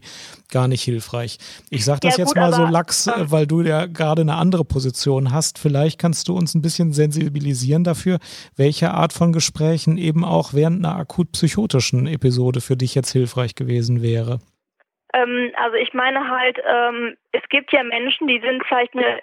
gar 0.49 0.69
nicht 0.69 0.83
hilfreich. 0.83 1.39
Ich 1.69 1.83
sage 1.83 1.99
das 2.03 2.15
ja, 2.15 2.23
jetzt 2.23 2.33
gut, 2.33 2.37
mal 2.37 2.53
so 2.53 2.65
lax, 2.65 3.07
äh, 3.07 3.29
weil 3.29 3.47
du 3.47 3.63
ja 3.63 3.85
gerade 3.85 4.21
eine 4.21 4.35
andere 4.35 4.63
Position 4.63 5.33
hast. 5.33 5.59
Vielleicht 5.59 5.99
kannst 5.99 6.29
du 6.29 6.37
uns 6.37 6.55
ein 6.55 6.61
bisschen 6.61 6.93
sensibilisieren 6.93 7.83
dafür, 7.83 8.19
welche 8.55 8.91
Art 8.91 9.11
von 9.11 9.33
Gesprächen 9.33 9.97
eben 9.97 10.23
auch 10.23 10.53
während 10.53 10.85
einer 10.85 10.95
akut 10.95 11.33
psychotischen 11.33 12.07
Episode 12.07 12.61
für 12.61 12.77
dich 12.77 12.95
jetzt 12.95 13.11
hilfreich 13.11 13.55
gewesen 13.55 14.01
wäre. 14.01 14.39
Ähm, 15.13 15.51
also 15.55 15.75
ich 15.75 15.93
meine 15.93 16.29
halt, 16.29 16.59
ähm, 16.65 17.15
es 17.31 17.47
gibt 17.49 17.71
ja 17.71 17.83
Menschen, 17.83 18.27
die 18.27 18.39
sind 18.39 18.65
vielleicht 18.65 18.93
eine, 18.95 19.21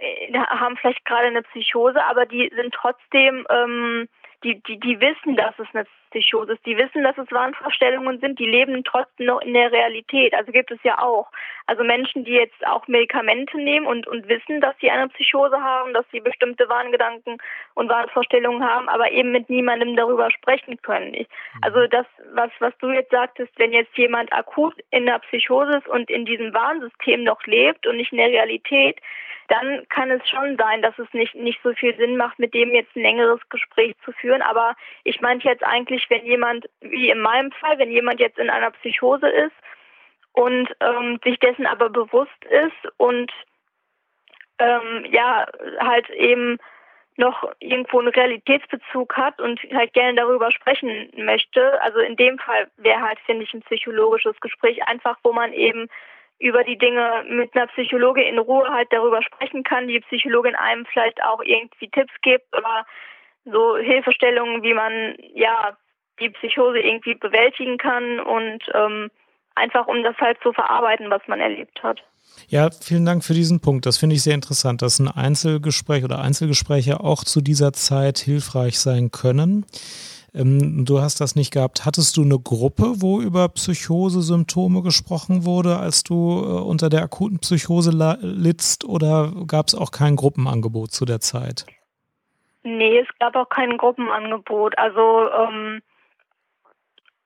haben 0.48 0.76
vielleicht 0.76 1.04
gerade 1.04 1.26
eine 1.26 1.42
Psychose, 1.42 2.02
aber 2.04 2.26
die 2.26 2.50
sind 2.54 2.72
trotzdem 2.74 3.46
ähm, 3.50 4.08
die, 4.44 4.62
die, 4.62 4.78
die 4.78 5.00
wissen, 5.00 5.36
dass 5.36 5.58
es 5.58 5.66
eine 5.72 5.86
Ist, 6.14 6.66
die 6.66 6.76
wissen, 6.76 7.02
dass 7.02 7.18
es 7.18 7.30
Wahnvorstellungen 7.30 8.20
sind, 8.20 8.38
die 8.38 8.46
leben 8.46 8.84
trotzdem 8.84 9.26
noch 9.26 9.40
in 9.40 9.54
der 9.54 9.72
Realität. 9.72 10.34
Also 10.34 10.52
gibt 10.52 10.70
es 10.70 10.78
ja 10.82 10.98
auch. 10.98 11.28
Also 11.66 11.82
Menschen, 11.82 12.24
die 12.24 12.32
jetzt 12.32 12.66
auch 12.66 12.86
Medikamente 12.88 13.56
nehmen 13.56 13.86
und, 13.86 14.06
und 14.06 14.28
wissen, 14.28 14.60
dass 14.60 14.74
sie 14.80 14.90
eine 14.90 15.08
Psychose 15.08 15.60
haben, 15.60 15.94
dass 15.94 16.04
sie 16.12 16.20
bestimmte 16.20 16.68
Wahngedanken 16.68 17.38
und 17.74 17.88
Wahnvorstellungen 17.88 18.62
haben, 18.62 18.88
aber 18.88 19.10
eben 19.10 19.32
mit 19.32 19.48
niemandem 19.48 19.96
darüber 19.96 20.30
sprechen 20.30 20.80
können. 20.82 21.14
Ich, 21.14 21.28
also 21.62 21.80
mhm. 21.80 21.90
das, 21.90 22.06
was, 22.34 22.50
was 22.58 22.76
du 22.78 22.90
jetzt 22.90 23.10
sagtest, 23.10 23.52
wenn 23.56 23.72
jetzt 23.72 23.96
jemand 23.96 24.32
akut 24.32 24.74
in 24.90 25.06
der 25.06 25.20
Psychose 25.20 25.78
ist 25.78 25.88
und 25.88 26.10
in 26.10 26.24
diesem 26.24 26.52
Warnsystem 26.52 27.24
noch 27.24 27.42
lebt 27.46 27.86
und 27.86 27.96
nicht 27.96 28.12
in 28.12 28.18
der 28.18 28.28
Realität, 28.28 29.00
dann 29.48 29.86
kann 29.88 30.10
es 30.10 30.26
schon 30.28 30.56
sein, 30.56 30.82
dass 30.82 30.98
es 30.98 31.12
nicht, 31.12 31.34
nicht 31.34 31.60
so 31.62 31.72
viel 31.74 31.94
Sinn 31.96 32.16
macht, 32.16 32.38
mit 32.38 32.54
dem 32.54 32.74
jetzt 32.74 32.94
ein 32.96 33.02
längeres 33.02 33.40
Gespräch 33.48 33.94
zu 34.04 34.12
führen. 34.12 34.42
Aber 34.42 34.74
ich 35.04 35.20
meinte 35.20 35.48
jetzt 35.48 35.64
eigentlich, 35.64 36.03
wenn 36.10 36.24
jemand, 36.24 36.66
wie 36.80 37.10
in 37.10 37.20
meinem 37.20 37.52
Fall, 37.52 37.78
wenn 37.78 37.90
jemand 37.90 38.20
jetzt 38.20 38.38
in 38.38 38.50
einer 38.50 38.70
Psychose 38.72 39.28
ist 39.28 39.54
und 40.32 40.68
ähm, 40.80 41.20
sich 41.24 41.38
dessen 41.38 41.66
aber 41.66 41.90
bewusst 41.90 42.44
ist 42.44 42.92
und 42.98 43.32
ähm, 44.58 45.06
ja, 45.10 45.46
halt 45.80 46.08
eben 46.10 46.58
noch 47.16 47.48
irgendwo 47.60 48.00
einen 48.00 48.08
Realitätsbezug 48.08 49.16
hat 49.16 49.40
und 49.40 49.60
halt 49.72 49.92
gerne 49.92 50.16
darüber 50.16 50.50
sprechen 50.50 51.10
möchte. 51.16 51.80
Also 51.82 52.00
in 52.00 52.16
dem 52.16 52.38
Fall 52.38 52.68
wäre 52.76 53.00
halt, 53.00 53.18
finde 53.20 53.44
ich, 53.44 53.54
ein 53.54 53.62
psychologisches 53.62 54.38
Gespräch 54.40 54.82
einfach, 54.88 55.16
wo 55.22 55.32
man 55.32 55.52
eben 55.52 55.88
über 56.40 56.64
die 56.64 56.76
Dinge 56.76 57.24
mit 57.28 57.54
einer 57.54 57.68
Psychologin 57.68 58.24
in 58.24 58.38
Ruhe 58.38 58.68
halt 58.68 58.92
darüber 58.92 59.22
sprechen 59.22 59.62
kann, 59.62 59.86
die 59.86 60.00
Psychologin 60.00 60.56
einem 60.56 60.84
vielleicht 60.86 61.22
auch 61.22 61.40
irgendwie 61.40 61.88
Tipps 61.88 62.12
gibt 62.22 62.46
oder 62.56 62.84
so 63.44 63.76
Hilfestellungen, 63.76 64.62
wie 64.62 64.74
man 64.74 65.16
ja 65.34 65.76
die 66.20 66.30
Psychose 66.30 66.78
irgendwie 66.78 67.14
bewältigen 67.14 67.78
kann 67.78 68.20
und 68.20 68.60
ähm, 68.72 69.10
einfach 69.54 69.86
um 69.86 70.02
das 70.02 70.16
halt 70.18 70.38
zu 70.42 70.52
verarbeiten, 70.52 71.10
was 71.10 71.22
man 71.26 71.40
erlebt 71.40 71.82
hat. 71.82 72.00
Ja, 72.48 72.70
vielen 72.70 73.04
Dank 73.04 73.24
für 73.24 73.34
diesen 73.34 73.60
Punkt. 73.60 73.86
Das 73.86 73.98
finde 73.98 74.16
ich 74.16 74.22
sehr 74.22 74.34
interessant, 74.34 74.82
dass 74.82 74.98
ein 74.98 75.08
Einzelgespräch 75.08 76.04
oder 76.04 76.20
Einzelgespräche 76.20 77.00
auch 77.00 77.24
zu 77.24 77.40
dieser 77.40 77.72
Zeit 77.72 78.18
hilfreich 78.18 78.78
sein 78.78 79.10
können. 79.10 79.66
Ähm, 80.34 80.84
du 80.84 81.00
hast 81.00 81.20
das 81.20 81.36
nicht 81.36 81.52
gehabt. 81.52 81.84
Hattest 81.84 82.16
du 82.16 82.22
eine 82.22 82.38
Gruppe, 82.38 82.94
wo 82.96 83.20
über 83.20 83.48
Psychose-Symptome 83.48 84.82
gesprochen 84.82 85.44
wurde, 85.44 85.78
als 85.78 86.02
du 86.02 86.40
äh, 86.42 86.60
unter 86.60 86.88
der 86.90 87.02
akuten 87.02 87.38
Psychose 87.38 87.92
littst, 88.20 88.84
oder 88.84 89.32
gab 89.46 89.68
es 89.68 89.74
auch 89.74 89.90
kein 89.90 90.16
Gruppenangebot 90.16 90.90
zu 90.90 91.04
der 91.04 91.20
Zeit? 91.20 91.66
Nee, 92.64 92.98
es 92.98 93.08
gab 93.18 93.36
auch 93.36 93.48
kein 93.48 93.76
Gruppenangebot. 93.76 94.76
Also 94.78 95.30
ähm, 95.30 95.82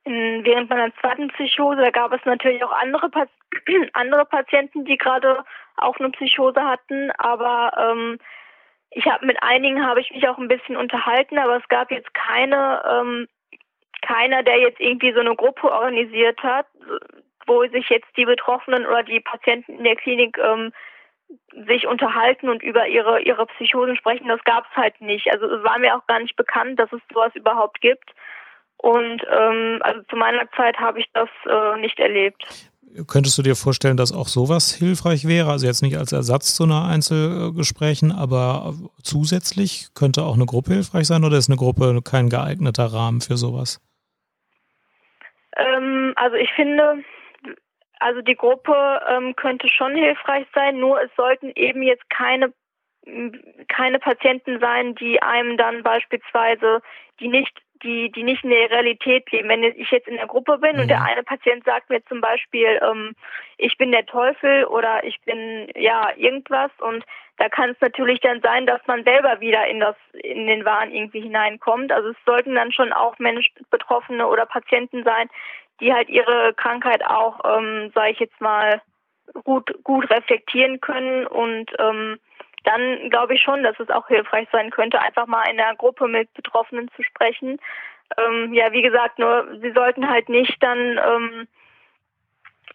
während 0.08 0.70
meiner 0.70 0.94
zweiten 0.96 1.28
Psychose, 1.28 1.80
da 1.80 1.90
gab 1.90 2.12
es 2.12 2.24
natürlich 2.24 2.62
auch 2.64 2.72
andere, 2.72 3.08
Pat 3.08 3.28
andere 3.92 4.24
Patienten, 4.24 4.84
die 4.84 4.98
gerade 4.98 5.44
auch 5.76 5.98
eine 5.98 6.10
Psychose 6.10 6.62
hatten, 6.64 7.10
aber 7.18 7.72
ähm, 7.78 8.18
ich 8.90 9.06
habe 9.06 9.26
mit 9.26 9.42
einigen 9.42 9.84
habe 9.84 10.00
ich 10.00 10.10
mich 10.10 10.26
auch 10.28 10.38
ein 10.38 10.48
bisschen 10.48 10.76
unterhalten, 10.76 11.38
aber 11.38 11.56
es 11.56 11.68
gab 11.68 11.90
jetzt 11.90 12.12
keine, 12.14 12.82
ähm, 12.90 13.28
keiner, 14.02 14.42
der 14.42 14.58
jetzt 14.58 14.80
irgendwie 14.80 15.12
so 15.12 15.20
eine 15.20 15.36
Gruppe 15.36 15.70
organisiert 15.70 16.42
hat, 16.42 16.66
wo 17.46 17.66
sich 17.66 17.88
jetzt 17.88 18.08
die 18.16 18.24
Betroffenen 18.24 18.86
oder 18.86 19.02
die 19.02 19.20
Patienten 19.20 19.78
in 19.78 19.84
der 19.84 19.96
Klinik 19.96 20.38
ähm, 20.38 20.72
sich 21.66 21.86
unterhalten 21.86 22.48
und 22.48 22.62
über 22.62 22.86
ihre 22.86 23.20
ihre 23.20 23.46
Psychosen 23.46 23.96
sprechen. 23.96 24.28
Das 24.28 24.42
gab 24.44 24.64
es 24.70 24.76
halt 24.76 25.00
nicht. 25.00 25.30
Also 25.30 25.46
es 25.46 25.62
war 25.62 25.78
mir 25.78 25.96
auch 25.96 26.06
gar 26.06 26.20
nicht 26.20 26.36
bekannt, 26.36 26.78
dass 26.78 26.92
es 26.92 27.00
sowas 27.12 27.34
überhaupt 27.34 27.80
gibt. 27.80 28.14
Und 28.78 29.22
ähm, 29.30 29.80
also 29.82 30.02
zu 30.08 30.16
meiner 30.16 30.50
Zeit 30.52 30.78
habe 30.78 31.00
ich 31.00 31.06
das 31.12 31.28
äh, 31.46 31.80
nicht 31.80 31.98
erlebt. 31.98 32.46
Könntest 33.06 33.36
du 33.36 33.42
dir 33.42 33.54
vorstellen, 33.54 33.96
dass 33.96 34.14
auch 34.14 34.28
sowas 34.28 34.74
hilfreich 34.74 35.26
wäre? 35.26 35.50
Also 35.50 35.66
jetzt 35.66 35.82
nicht 35.82 35.98
als 35.98 36.12
Ersatz 36.12 36.54
zu 36.54 36.64
einer 36.64 36.86
Einzelgesprächen, 36.86 38.12
aber 38.12 38.74
zusätzlich 39.02 39.88
könnte 39.94 40.22
auch 40.22 40.34
eine 40.34 40.46
Gruppe 40.46 40.72
hilfreich 40.72 41.06
sein 41.06 41.24
oder 41.24 41.36
ist 41.36 41.50
eine 41.50 41.58
Gruppe 41.58 42.00
kein 42.02 42.30
geeigneter 42.30 42.86
Rahmen 42.86 43.20
für 43.20 43.36
sowas? 43.36 43.80
Ähm, 45.56 46.12
also 46.16 46.36
ich 46.36 46.50
finde, 46.52 47.02
also 47.98 48.22
die 48.22 48.36
Gruppe 48.36 48.74
ähm, 49.08 49.36
könnte 49.36 49.68
schon 49.68 49.94
hilfreich 49.94 50.46
sein, 50.54 50.78
nur 50.78 51.02
es 51.02 51.10
sollten 51.16 51.52
eben 51.56 51.82
jetzt 51.82 52.08
keine 52.08 52.52
keine 53.68 53.98
Patienten 53.98 54.60
sein, 54.60 54.94
die 54.94 55.22
einem 55.22 55.56
dann 55.56 55.82
beispielsweise, 55.82 56.82
die 57.20 57.28
nicht 57.28 57.56
die, 57.82 58.10
die 58.10 58.22
nicht 58.22 58.44
in 58.44 58.50
der 58.50 58.70
Realität 58.70 59.30
leben. 59.30 59.48
Wenn 59.48 59.62
ich 59.62 59.90
jetzt 59.90 60.08
in 60.08 60.16
der 60.16 60.26
Gruppe 60.26 60.58
bin 60.58 60.76
mhm. 60.76 60.82
und 60.82 60.88
der 60.88 61.00
mhm. 61.00 61.06
eine 61.06 61.22
Patient 61.22 61.64
sagt 61.64 61.90
mir 61.90 62.04
zum 62.06 62.20
Beispiel, 62.20 62.80
ähm, 62.82 63.14
ich 63.56 63.76
bin 63.78 63.92
der 63.92 64.06
Teufel 64.06 64.64
oder 64.64 65.04
ich 65.04 65.20
bin 65.22 65.68
ja 65.74 66.10
irgendwas 66.16 66.70
und 66.78 67.04
da 67.38 67.48
kann 67.48 67.70
es 67.70 67.80
natürlich 67.80 68.20
dann 68.20 68.40
sein, 68.40 68.66
dass 68.66 68.80
man 68.86 69.04
selber 69.04 69.40
wieder 69.40 69.66
in 69.68 69.80
das 69.80 69.96
in 70.12 70.46
den 70.46 70.64
Wahn 70.64 70.90
irgendwie 70.90 71.20
hineinkommt. 71.20 71.92
Also 71.92 72.10
es 72.10 72.16
sollten 72.26 72.54
dann 72.56 72.72
schon 72.72 72.92
auch 72.92 73.18
Menschen, 73.18 73.54
Betroffene 73.70 74.26
oder 74.26 74.44
Patienten 74.44 75.04
sein, 75.04 75.28
die 75.80 75.92
halt 75.92 76.08
ihre 76.08 76.52
Krankheit 76.54 77.04
auch, 77.06 77.40
ähm, 77.44 77.92
sage 77.94 78.10
ich 78.10 78.18
jetzt 78.18 78.40
mal, 78.40 78.82
gut 79.44 79.72
gut 79.84 80.10
reflektieren 80.10 80.80
können 80.80 81.26
und 81.26 81.70
ähm, 81.78 82.18
dann 82.64 83.10
glaube 83.10 83.34
ich 83.34 83.42
schon, 83.42 83.62
dass 83.62 83.78
es 83.80 83.90
auch 83.90 84.08
hilfreich 84.08 84.48
sein 84.52 84.70
könnte, 84.70 85.00
einfach 85.00 85.26
mal 85.26 85.48
in 85.50 85.56
der 85.56 85.74
Gruppe 85.76 86.08
mit 86.08 86.32
Betroffenen 86.34 86.88
zu 86.96 87.02
sprechen. 87.02 87.58
Ähm, 88.16 88.52
ja, 88.54 88.72
wie 88.72 88.82
gesagt, 88.82 89.18
nur 89.18 89.46
sie 89.60 89.72
sollten 89.72 90.08
halt 90.08 90.28
nicht 90.28 90.62
dann 90.62 90.98
ähm, 90.98 91.48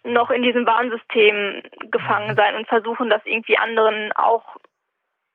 noch 0.04 0.30
in 0.30 0.42
diesem 0.42 0.66
Warnsystem 0.66 1.62
gefangen 1.90 2.32
mhm. 2.32 2.36
sein 2.36 2.54
und 2.56 2.68
versuchen, 2.68 3.10
das 3.10 3.22
irgendwie 3.24 3.58
anderen 3.58 4.12
auch 4.12 4.56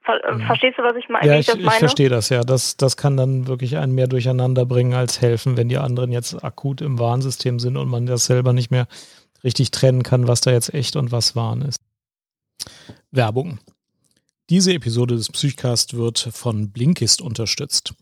äh, 0.08 0.34
mhm. 0.34 0.42
Verstehst 0.42 0.78
du, 0.78 0.84
was 0.84 0.96
ich 0.96 1.10
meine? 1.10 1.28
Ja, 1.28 1.38
ich, 1.38 1.50
ich, 1.50 1.60
ich 1.60 1.74
verstehe 1.74 2.10
das, 2.10 2.30
ja. 2.30 2.42
Das, 2.42 2.78
das 2.78 2.98
kann 2.98 3.18
dann 3.18 3.48
wirklich 3.48 3.78
einen 3.78 3.94
mehr 3.94 4.08
durcheinander 4.08 4.66
bringen 4.66 4.94
als 4.94 5.22
helfen, 5.22 5.58
wenn 5.58 5.70
die 5.70 5.78
anderen 5.78 6.12
jetzt 6.12 6.44
akut 6.44 6.82
im 6.82 7.00
Warnsystem 7.00 7.60
sind 7.60 7.78
und 7.78 7.90
man 7.90 8.06
das 8.06 8.26
selber 8.26 8.54
nicht 8.54 8.72
mehr 8.72 8.88
richtig 9.44 9.72
trennen 9.72 10.04
kann, 10.04 10.28
was 10.28 10.42
da 10.42 10.52
jetzt 10.52 10.74
echt 10.74 10.96
und 10.96 11.12
was 11.12 11.36
Wahn 11.36 11.62
ist. 11.62 11.80
Werbung. 13.12 13.60
Diese 14.50 14.74
Episode 14.74 15.16
des 15.16 15.30
Psychcast 15.30 15.94
wird 15.94 16.18
von 16.18 16.72
Blinkist 16.72 17.22
unterstützt. 17.22 17.94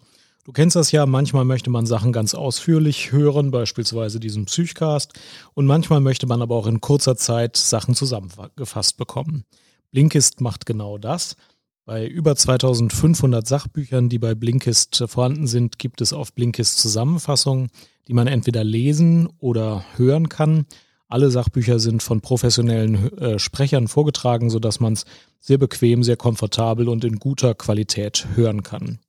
Du 0.45 0.53
kennst 0.53 0.77
das 0.77 0.93
ja, 0.93 1.05
manchmal 1.05 1.43
möchte 1.43 1.69
man 1.69 1.85
Sachen 1.85 2.13
ganz 2.13 2.33
ausführlich 2.35 3.11
hören, 3.11 3.51
beispielsweise 3.51 4.21
diesen 4.21 4.45
Psychcast, 4.45 5.11
und 5.55 5.65
manchmal 5.65 5.99
möchte 5.99 6.25
man 6.25 6.41
aber 6.41 6.55
auch 6.55 6.67
in 6.67 6.79
kurzer 6.79 7.17
Zeit 7.17 7.57
Sachen 7.57 7.95
zusammengefasst 7.95 8.95
bekommen. 8.95 9.43
Blinkist 9.91 10.39
macht 10.39 10.65
genau 10.65 10.97
das. 10.97 11.35
Bei 11.83 12.07
über 12.07 12.33
2500 12.33 13.45
Sachbüchern, 13.45 14.07
die 14.07 14.19
bei 14.19 14.33
Blinkist 14.33 15.03
vorhanden 15.05 15.47
sind, 15.47 15.79
gibt 15.79 15.99
es 15.99 16.13
auf 16.13 16.31
Blinkist 16.31 16.79
Zusammenfassungen, 16.79 17.71
die 18.07 18.13
man 18.13 18.27
entweder 18.27 18.63
lesen 18.63 19.27
oder 19.39 19.83
hören 19.97 20.29
kann. 20.29 20.65
Alle 21.09 21.31
Sachbücher 21.31 21.79
sind 21.79 22.03
von 22.03 22.19
professionellen 22.19 23.17
äh, 23.17 23.39
Sprechern 23.39 23.87
vorgetragen, 23.87 24.49
sodass 24.49 24.79
man 24.79 24.93
es 24.93 25.05
sehr 25.39 25.57
bequem, 25.57 26.03
sehr 26.03 26.17
komfortabel 26.17 26.89
und 26.89 27.05
in 27.05 27.17
guter 27.17 27.55
Qualität 27.55 28.27
hören 28.35 28.63
kann. 28.63 28.99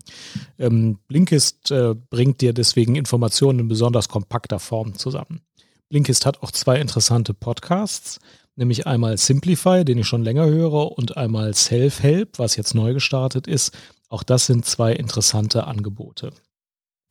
Ähm, 0.58 0.98
Blinkist 1.08 1.72
äh, 1.72 1.94
bringt 1.94 2.40
dir 2.40 2.52
deswegen 2.52 2.94
Informationen 2.94 3.58
in 3.60 3.68
besonders 3.68 4.08
kompakter 4.08 4.60
Form 4.60 4.94
zusammen. 4.94 5.40
Blinkist 5.88 6.26
hat 6.26 6.42
auch 6.42 6.52
zwei 6.52 6.78
interessante 6.80 7.34
Podcasts, 7.34 8.20
nämlich 8.54 8.86
einmal 8.86 9.18
Simplify, 9.18 9.84
den 9.84 9.98
ich 9.98 10.06
schon 10.06 10.22
länger 10.22 10.46
höre, 10.46 10.96
und 10.96 11.16
einmal 11.16 11.54
Self-Help, 11.54 12.38
was 12.38 12.56
jetzt 12.56 12.74
neu 12.74 12.94
gestartet 12.94 13.46
ist. 13.48 13.76
Auch 14.08 14.22
das 14.22 14.46
sind 14.46 14.66
zwei 14.66 14.92
interessante 14.92 15.66
Angebote. 15.66 16.32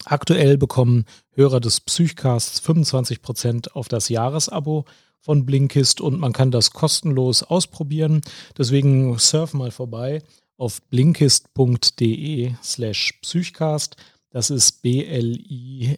Aktuell 0.09 0.57
bekommen 0.57 1.03
Hörer 1.31 1.59
des 1.59 1.81
Psychcasts 1.81 2.61
25% 2.61 3.71
auf 3.71 3.89
das 3.89 4.07
Jahresabo 4.07 4.85
von 5.19 5.45
Blinkist 5.45 5.99
und 5.99 6.17
man 6.17 6.31
kann 6.31 6.49
das 6.49 6.71
kostenlos 6.71 7.43
ausprobieren. 7.43 8.21
Deswegen 8.57 9.19
surf 9.19 9.53
mal 9.53 9.71
vorbei 9.71 10.23
auf 10.55 10.81
blinkist.de 10.83 12.53
slash 12.63 13.19
psychcast. 13.21 13.97
Das 14.29 14.49
ist 14.49 14.81
b-l-i-n-k-i-s-t.de 14.81 15.89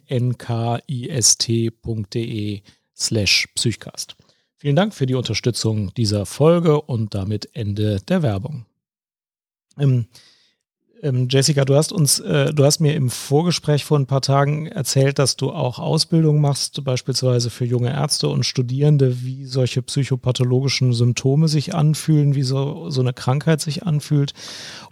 slash 2.96 3.46
psychcast. 3.54 4.16
Vielen 4.56 4.74
Dank 4.76 4.92
für 4.92 5.06
die 5.06 5.14
Unterstützung 5.14 5.94
dieser 5.94 6.26
Folge 6.26 6.80
und 6.80 7.14
damit 7.14 7.54
Ende 7.54 8.00
der 8.00 8.22
Werbung. 8.22 8.66
Ähm, 9.78 10.06
ähm, 11.02 11.28
Jessica, 11.30 11.64
du 11.64 11.74
hast 11.74 11.92
uns, 11.92 12.20
äh, 12.20 12.52
du 12.52 12.64
hast 12.64 12.80
mir 12.80 12.94
im 12.94 13.10
Vorgespräch 13.10 13.84
vor 13.84 13.98
ein 13.98 14.06
paar 14.06 14.20
Tagen 14.20 14.66
erzählt, 14.66 15.18
dass 15.18 15.36
du 15.36 15.50
auch 15.50 15.78
Ausbildung 15.78 16.40
machst, 16.40 16.82
beispielsweise 16.84 17.50
für 17.50 17.64
junge 17.64 17.90
Ärzte 17.90 18.28
und 18.28 18.44
Studierende, 18.44 19.22
wie 19.22 19.46
solche 19.46 19.82
psychopathologischen 19.82 20.92
Symptome 20.92 21.48
sich 21.48 21.74
anfühlen, 21.74 22.34
wie 22.34 22.42
so, 22.42 22.90
so 22.90 23.00
eine 23.00 23.12
Krankheit 23.12 23.60
sich 23.60 23.84
anfühlt 23.84 24.34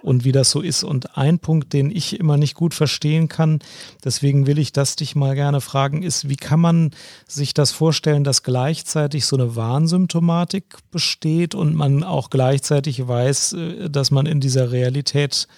und 0.03 0.25
wie 0.25 0.33
das 0.33 0.51
so 0.51 0.61
ist. 0.61 0.85
Und 0.85 1.17
ein 1.17 1.39
Punkt, 1.39 1.73
den 1.73 1.91
ich 1.91 2.19
immer 2.19 2.37
nicht 2.37 2.55
gut 2.55 2.75
verstehen 2.75 3.29
kann, 3.29 3.59
deswegen 4.05 4.47
will 4.47 4.59
ich 4.59 4.73
das 4.73 4.97
dich 4.97 5.15
mal 5.15 5.35
gerne 5.35 5.61
fragen, 5.61 6.03
ist, 6.03 6.29
wie 6.29 6.37
kann 6.37 6.61
man 6.61 6.91
sich 7.27 7.55
das 7.55 7.73
vorstellen, 7.73 8.25
dass 8.25 8.43
gleichzeitig 8.43 9.27
so 9.27 9.37
eine 9.37 9.57
Warnsymptomatik 9.57 10.77
besteht 10.91 11.55
und 11.55 11.75
man 11.75 12.03
auch 12.03 12.31
gleichzeitig 12.31 13.07
weiß, 13.07 13.53
äh, 13.53 13.91
dass 13.91 14.11
man 14.11 14.27
in 14.27 14.41
dieser 14.41 14.73
Realität 14.73 15.49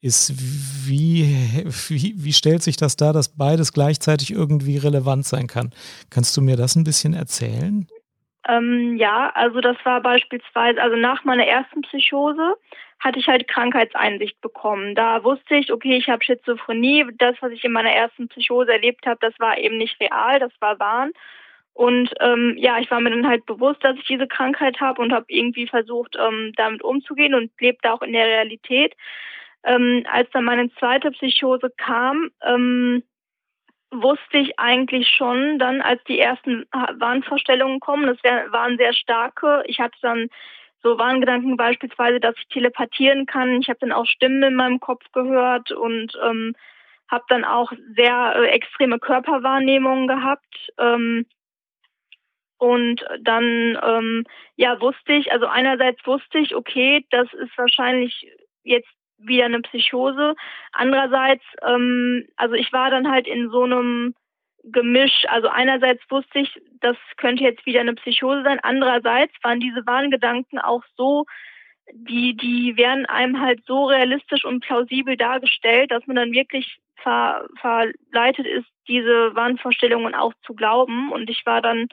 ist, 0.00 0.32
wie, 0.88 1.24
wie, 1.88 2.14
wie 2.16 2.32
stellt 2.32 2.62
sich 2.62 2.76
das 2.76 2.96
dar, 2.96 3.12
dass 3.12 3.36
beides 3.36 3.72
gleichzeitig 3.72 4.30
irgendwie 4.30 4.78
relevant 4.78 5.24
sein 5.24 5.46
kann? 5.46 5.70
Kannst 6.10 6.36
du 6.36 6.40
mir 6.40 6.56
das 6.56 6.76
ein 6.76 6.84
bisschen 6.84 7.14
erzählen? 7.14 7.86
Ähm, 8.48 8.96
ja, 8.96 9.30
also 9.34 9.60
das 9.60 9.76
war 9.84 10.00
beispielsweise, 10.00 10.80
also 10.80 10.96
nach 10.96 11.24
meiner 11.24 11.46
ersten 11.46 11.82
Psychose 11.82 12.54
hatte 13.00 13.18
ich 13.18 13.28
halt 13.28 13.46
Krankheitseinsicht 13.46 14.40
bekommen. 14.40 14.94
Da 14.94 15.22
wusste 15.22 15.56
ich, 15.56 15.72
okay, 15.72 15.96
ich 15.96 16.08
habe 16.08 16.24
Schizophrenie. 16.24 17.06
Das, 17.18 17.36
was 17.40 17.52
ich 17.52 17.64
in 17.64 17.72
meiner 17.72 17.92
ersten 17.92 18.28
Psychose 18.28 18.72
erlebt 18.72 19.06
habe, 19.06 19.18
das 19.20 19.34
war 19.38 19.58
eben 19.58 19.78
nicht 19.78 20.00
real, 20.00 20.40
das 20.40 20.52
war 20.60 20.78
Wahn. 20.80 21.12
Und 21.74 22.12
ähm, 22.18 22.56
ja, 22.58 22.80
ich 22.80 22.90
war 22.90 23.00
mir 23.00 23.10
dann 23.10 23.28
halt 23.28 23.46
bewusst, 23.46 23.84
dass 23.84 23.96
ich 23.96 24.06
diese 24.06 24.26
Krankheit 24.26 24.80
habe 24.80 25.00
und 25.00 25.12
habe 25.12 25.26
irgendwie 25.28 25.68
versucht, 25.68 26.16
ähm, 26.18 26.52
damit 26.56 26.82
umzugehen 26.82 27.34
und 27.34 27.52
lebte 27.60 27.92
auch 27.92 28.02
in 28.02 28.12
der 28.12 28.26
Realität 28.26 28.94
ähm, 29.64 30.04
als 30.10 30.30
dann 30.30 30.44
meine 30.44 30.70
zweite 30.74 31.10
Psychose 31.10 31.70
kam, 31.76 32.30
ähm, 32.42 33.02
wusste 33.90 34.38
ich 34.38 34.58
eigentlich 34.58 35.08
schon 35.08 35.58
dann, 35.58 35.80
als 35.80 36.02
die 36.04 36.18
ersten 36.18 36.66
Wahnvorstellungen 36.72 37.80
kommen, 37.80 38.06
das 38.06 38.22
wär, 38.22 38.52
waren 38.52 38.76
sehr 38.76 38.92
starke. 38.92 39.62
Ich 39.66 39.80
hatte 39.80 39.98
dann 40.02 40.28
so 40.82 40.98
Wahngedanken 40.98 41.56
beispielsweise, 41.56 42.20
dass 42.20 42.36
ich 42.36 42.46
telepathieren 42.48 43.26
kann. 43.26 43.60
Ich 43.60 43.68
habe 43.68 43.78
dann 43.80 43.92
auch 43.92 44.06
Stimmen 44.06 44.42
in 44.42 44.54
meinem 44.54 44.80
Kopf 44.80 45.04
gehört 45.12 45.72
und 45.72 46.12
ähm, 46.22 46.54
habe 47.10 47.24
dann 47.28 47.44
auch 47.44 47.72
sehr 47.96 48.34
äh, 48.36 48.48
extreme 48.48 48.98
Körperwahrnehmungen 48.98 50.06
gehabt. 50.06 50.70
Ähm, 50.78 51.26
und 52.58 53.04
dann 53.20 53.78
ähm, 53.82 54.24
ja 54.56 54.80
wusste 54.80 55.12
ich, 55.14 55.32
also 55.32 55.46
einerseits 55.46 56.04
wusste 56.06 56.38
ich, 56.38 56.54
okay, 56.54 57.06
das 57.10 57.32
ist 57.32 57.56
wahrscheinlich 57.56 58.30
jetzt 58.64 58.88
wieder 59.18 59.46
eine 59.46 59.60
Psychose. 59.60 60.34
Andererseits, 60.72 61.44
ähm, 61.66 62.26
also 62.36 62.54
ich 62.54 62.72
war 62.72 62.90
dann 62.90 63.10
halt 63.10 63.26
in 63.26 63.50
so 63.50 63.64
einem 63.64 64.14
Gemisch. 64.64 65.24
Also 65.28 65.48
einerseits 65.48 66.02
wusste 66.10 66.40
ich, 66.40 66.60
das 66.80 66.96
könnte 67.16 67.44
jetzt 67.44 67.64
wieder 67.66 67.80
eine 67.80 67.94
Psychose 67.94 68.42
sein. 68.42 68.60
Andererseits 68.62 69.32
waren 69.42 69.60
diese 69.60 69.86
Wahngedanken 69.86 70.58
auch 70.58 70.82
so, 70.96 71.24
die, 71.92 72.36
die 72.36 72.76
werden 72.76 73.06
einem 73.06 73.40
halt 73.40 73.64
so 73.66 73.86
realistisch 73.86 74.44
und 74.44 74.60
plausibel 74.60 75.16
dargestellt, 75.16 75.90
dass 75.90 76.06
man 76.06 76.16
dann 76.16 76.32
wirklich 76.32 76.78
ver, 76.96 77.46
verleitet 77.60 78.46
ist, 78.46 78.66
diese 78.88 79.34
Wahnvorstellungen 79.34 80.14
auch 80.14 80.34
zu 80.44 80.54
glauben. 80.54 81.10
Und 81.12 81.30
ich 81.30 81.46
war 81.46 81.62
dann 81.62 81.88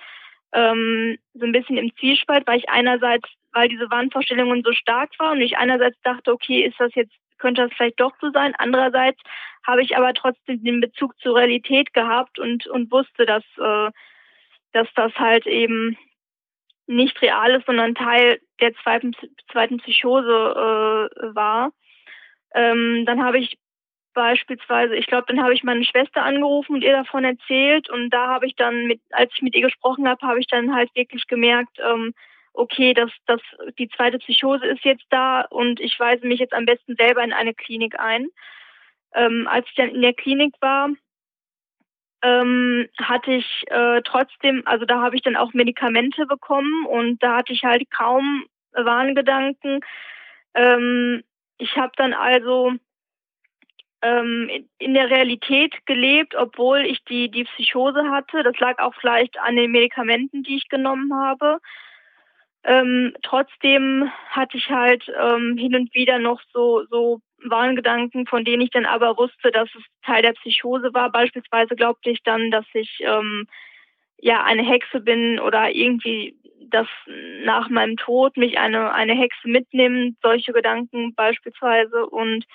ähm, 0.54 1.18
so 1.34 1.46
ein 1.46 1.52
bisschen 1.52 1.78
im 1.78 1.96
Zwiespalt, 1.98 2.46
weil 2.48 2.60
ich 2.60 2.70
einerseits 2.70 3.30
weil 3.56 3.70
diese 3.70 3.90
Wahnvorstellungen 3.90 4.64
so 4.64 4.74
stark 4.74 5.12
waren 5.18 5.38
und 5.38 5.42
ich 5.42 5.58
einerseits 5.58 6.00
dachte, 6.02 6.32
okay, 6.32 6.62
ist 6.62 6.80
das 6.80 6.94
jetzt, 6.94 7.14
könnte 7.38 7.64
das 7.64 7.72
vielleicht 7.74 8.00
doch 8.00 8.14
so 8.20 8.30
sein. 8.32 8.54
Andererseits 8.58 9.20
habe 9.66 9.82
ich 9.82 9.98
aber 9.98 10.14
trotzdem 10.14 10.64
den 10.64 10.82
Bezug 10.82 11.18
zur 11.20 11.38
Realität 11.38 11.94
gehabt 11.94 12.38
und, 12.38 12.68
und 12.68 12.92
wusste, 12.92 13.26
dass, 13.26 13.44
äh, 13.58 13.92
dass 14.74 14.88
das 14.96 15.16
halt 15.16 15.48
eben 15.48 15.98
nicht 16.86 17.20
real 17.22 17.56
ist, 17.56 17.66
sondern 17.66 17.96
Teil 17.96 18.42
der 18.60 18.76
zweiten, 18.76 19.16
zweiten 19.52 19.78
Psychose 19.78 20.28
äh, 20.28 21.36
war. 21.36 21.72
Ähm, 22.54 23.06
dann 23.06 23.24
habe 23.24 23.40
ich 23.40 23.58
beispielsweise, 24.14 24.96
ich 24.96 25.08
glaube, 25.08 25.26
dann 25.28 25.42
habe 25.42 25.54
ich 25.54 25.64
meine 25.64 25.84
Schwester 25.86 26.24
angerufen 26.24 26.76
und 26.76 26.84
ihr 26.84 26.94
davon 26.94 27.24
erzählt 27.24 27.90
und 27.90 28.10
da 28.10 28.28
habe 28.28 28.48
ich 28.48 28.56
dann 28.56 28.86
mit, 28.86 29.02
als 29.12 29.32
ich 29.34 29.42
mit 29.42 29.56
ihr 29.56 29.62
gesprochen 29.62 30.08
habe, 30.08 30.26
habe 30.28 30.40
ich 30.40 30.48
dann 30.48 30.76
halt 30.76 30.94
wirklich 30.94 31.28
gemerkt, 31.28 31.80
ähm, 31.80 32.14
okay, 32.56 32.94
das, 32.94 33.12
das, 33.26 33.42
die 33.78 33.90
zweite 33.90 34.20
Psychose 34.20 34.66
ist 34.66 34.84
jetzt 34.84 35.06
da 35.10 35.42
und 35.42 35.80
ich 35.80 36.00
weise 36.00 36.26
mich 36.26 36.40
jetzt 36.40 36.54
am 36.54 36.66
besten 36.66 36.96
selber 36.96 37.24
in 37.24 37.34
eine 37.34 37.54
Klinik 37.54 38.00
ein. 38.00 38.28
Ähm, 39.14 39.48
als 39.50 39.68
ich 39.70 39.76
dann 39.76 39.90
in 39.90 40.02
der 40.02 40.14
Klinik 40.14 40.54
war, 40.60 40.90
ähm, 42.22 42.88
hatte 42.98 43.34
ich 43.34 43.64
äh, 43.68 44.02
trotzdem, 44.04 44.64
also 44.66 44.86
da 44.86 45.02
habe 45.02 45.16
ich 45.16 45.22
dann 45.22 45.36
auch 45.36 45.54
Medikamente 45.54 46.26
bekommen 46.26 46.86
und 46.88 47.22
da 47.22 47.38
hatte 47.38 47.54
ich 47.54 47.64
halt 47.64 47.90
kaum 47.92 48.46
Warngedanken. 48.74 49.82
Ähm, 50.54 51.24
ich 51.58 51.78
habe 51.78 51.94
dann 51.96 52.14
also 52.14 52.74
ähm, 54.02 54.50
in 54.78 54.94
der 54.94 55.10
Realität 55.10 55.86
gelebt, 55.86 56.36
obwohl 56.36 56.86
ich 56.86 57.04
die, 57.06 57.30
die 57.30 57.46
Psychose 57.46 58.10
hatte. 58.10 58.44
Das 58.44 58.58
lag 58.60 58.80
auch 58.80 58.94
vielleicht 59.00 59.40
an 59.40 59.56
den 59.56 59.72
Medikamenten, 59.72 60.44
die 60.44 60.58
ich 60.58 60.70
genommen 60.70 61.14
habe. 61.14 61.60
Ähm, 62.66 63.14
trotzdem 63.22 64.12
hatte 64.30 64.58
ich 64.58 64.70
halt 64.70 65.06
ähm, 65.22 65.56
hin 65.56 65.76
und 65.76 65.94
wieder 65.94 66.18
noch 66.18 66.42
so, 66.52 66.84
so 66.90 67.22
Warngedanken, 67.44 68.26
von 68.26 68.44
denen 68.44 68.64
ich 68.64 68.72
dann 68.72 68.86
aber 68.86 69.18
wusste, 69.18 69.52
dass 69.52 69.70
es 69.76 69.84
Teil 70.04 70.24
der 70.24 70.34
Psychose 70.34 70.92
war. 70.94 71.12
Beispielsweise 71.12 71.76
glaubte 71.76 72.10
ich 72.10 72.24
dann, 72.24 72.50
dass 72.50 72.66
ich 72.74 72.98
ähm, 73.02 73.48
ja 74.18 74.44
eine 74.44 74.64
Hexe 74.64 75.00
bin 75.00 75.40
oder 75.40 75.70
irgendwie, 75.70 76.36
dass 76.70 76.88
nach 77.44 77.70
meinem 77.70 77.98
Tod 77.98 78.36
mich 78.36 78.58
eine, 78.58 78.92
eine 78.94 79.14
Hexe 79.14 79.48
mitnimmt, 79.48 80.18
solche 80.24 80.52
Gedanken 80.52 81.14
beispielsweise. 81.14 82.08
Und 82.08 82.46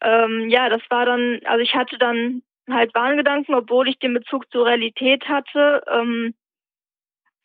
ähm, 0.00 0.48
ja, 0.50 0.68
das 0.68 0.82
war 0.90 1.06
dann, 1.06 1.40
also 1.44 1.62
ich 1.62 1.76
hatte 1.76 1.96
dann 1.96 2.42
halt 2.68 2.92
Warngedanken, 2.94 3.54
obwohl 3.54 3.88
ich 3.88 4.00
den 4.00 4.14
Bezug 4.14 4.50
zur 4.50 4.66
Realität 4.66 5.28
hatte. 5.28 5.84
Ähm, 5.92 6.34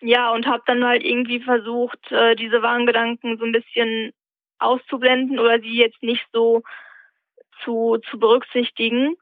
ja, 0.01 0.31
und 0.31 0.45
habe 0.45 0.63
dann 0.65 0.83
halt 0.83 1.03
irgendwie 1.03 1.39
versucht, 1.39 2.11
äh, 2.11 2.35
diese 2.35 2.61
Warngedanken 2.61 3.37
so 3.37 3.45
ein 3.45 3.51
bisschen 3.51 4.13
auszublenden 4.59 5.39
oder 5.39 5.59
sie 5.59 5.77
jetzt 5.77 6.01
nicht 6.03 6.25
so 6.33 6.63
zu, 7.63 7.97
zu 8.09 8.19
berücksichtigen. 8.19 9.15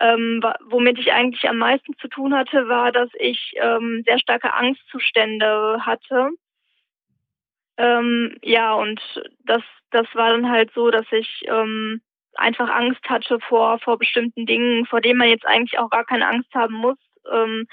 Ähm, 0.00 0.42
womit 0.66 0.98
ich 0.98 1.12
eigentlich 1.12 1.48
am 1.48 1.58
meisten 1.58 1.96
zu 1.98 2.08
tun 2.08 2.34
hatte, 2.34 2.68
war, 2.68 2.92
dass 2.92 3.08
ich 3.18 3.54
ähm, 3.56 4.02
sehr 4.06 4.18
starke 4.18 4.54
Angstzustände 4.54 5.84
hatte. 5.84 6.30
Ähm, 7.78 8.36
ja, 8.42 8.74
und 8.74 9.00
das, 9.44 9.62
das 9.90 10.06
war 10.14 10.30
dann 10.30 10.50
halt 10.50 10.72
so, 10.74 10.90
dass 10.90 11.06
ich 11.10 11.42
ähm, 11.46 12.00
einfach 12.34 12.68
Angst 12.68 13.08
hatte 13.08 13.40
vor, 13.40 13.78
vor 13.80 13.98
bestimmten 13.98 14.46
Dingen, 14.46 14.86
vor 14.86 15.00
denen 15.00 15.18
man 15.18 15.28
jetzt 15.28 15.46
eigentlich 15.46 15.78
auch 15.78 15.90
gar 15.90 16.04
keine 16.04 16.28
Angst 16.28 16.52
haben 16.54 16.74
muss. 16.74 16.98
Ähm, 17.32 17.66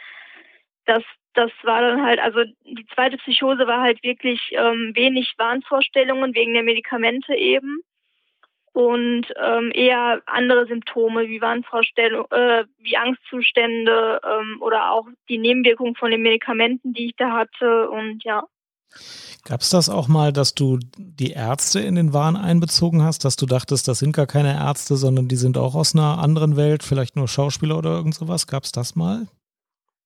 dass 0.86 1.04
das 1.36 1.52
war 1.64 1.82
dann 1.82 2.04
halt, 2.04 2.20
also 2.20 2.44
die 2.66 2.86
zweite 2.94 3.18
Psychose 3.18 3.68
war 3.68 3.82
halt 3.82 4.02
wirklich 4.04 4.40
ähm, 4.52 4.92
wenig 4.96 5.34
Wahnvorstellungen 5.38 6.34
wegen 6.34 6.54
der 6.54 6.64
Medikamente 6.64 7.36
eben. 7.36 7.82
und 8.74 9.28
ähm, 9.42 9.72
eher 9.74 10.22
andere 10.26 10.68
Symptome 10.68 11.30
wie 11.30 11.42
Wahnvorstellung, 11.42 12.26
äh, 12.32 12.66
wie 12.80 12.98
Angstzustände 12.98 14.20
ähm, 14.22 14.62
oder 14.62 14.92
auch 14.92 15.08
die 15.30 15.38
Nebenwirkungen 15.38 15.96
von 15.96 16.12
den 16.12 16.22
Medikamenten, 16.22 16.92
die 16.94 17.08
ich 17.08 17.16
da 17.16 17.32
hatte 17.32 17.90
und 17.90 18.24
ja. 18.26 18.44
Gab 19.46 19.62
es 19.62 19.70
das 19.70 19.88
auch 19.88 20.08
mal, 20.08 20.34
dass 20.34 20.56
du 20.56 20.80
die 20.98 21.32
Ärzte 21.32 21.80
in 21.80 21.96
den 21.96 22.14
Wahn 22.14 22.36
einbezogen 22.36 23.02
hast, 23.02 23.24
dass 23.24 23.38
du 23.38 23.46
dachtest, 23.46 23.88
das 23.88 24.00
sind 24.00 24.14
gar 24.14 24.28
keine 24.28 24.54
Ärzte, 24.56 24.98
sondern 24.98 25.28
die 25.28 25.36
sind 25.38 25.58
auch 25.58 25.76
aus 25.76 25.96
einer 25.96 26.18
anderen 26.18 26.58
Welt, 26.58 26.84
vielleicht 26.84 27.16
nur 27.16 27.28
Schauspieler 27.28 27.78
oder 27.78 27.92
irgend 27.92 28.16
sowas? 28.16 28.48
Gab 28.48 28.64
es 28.64 28.72
das 28.72 28.96
mal? 28.96 29.28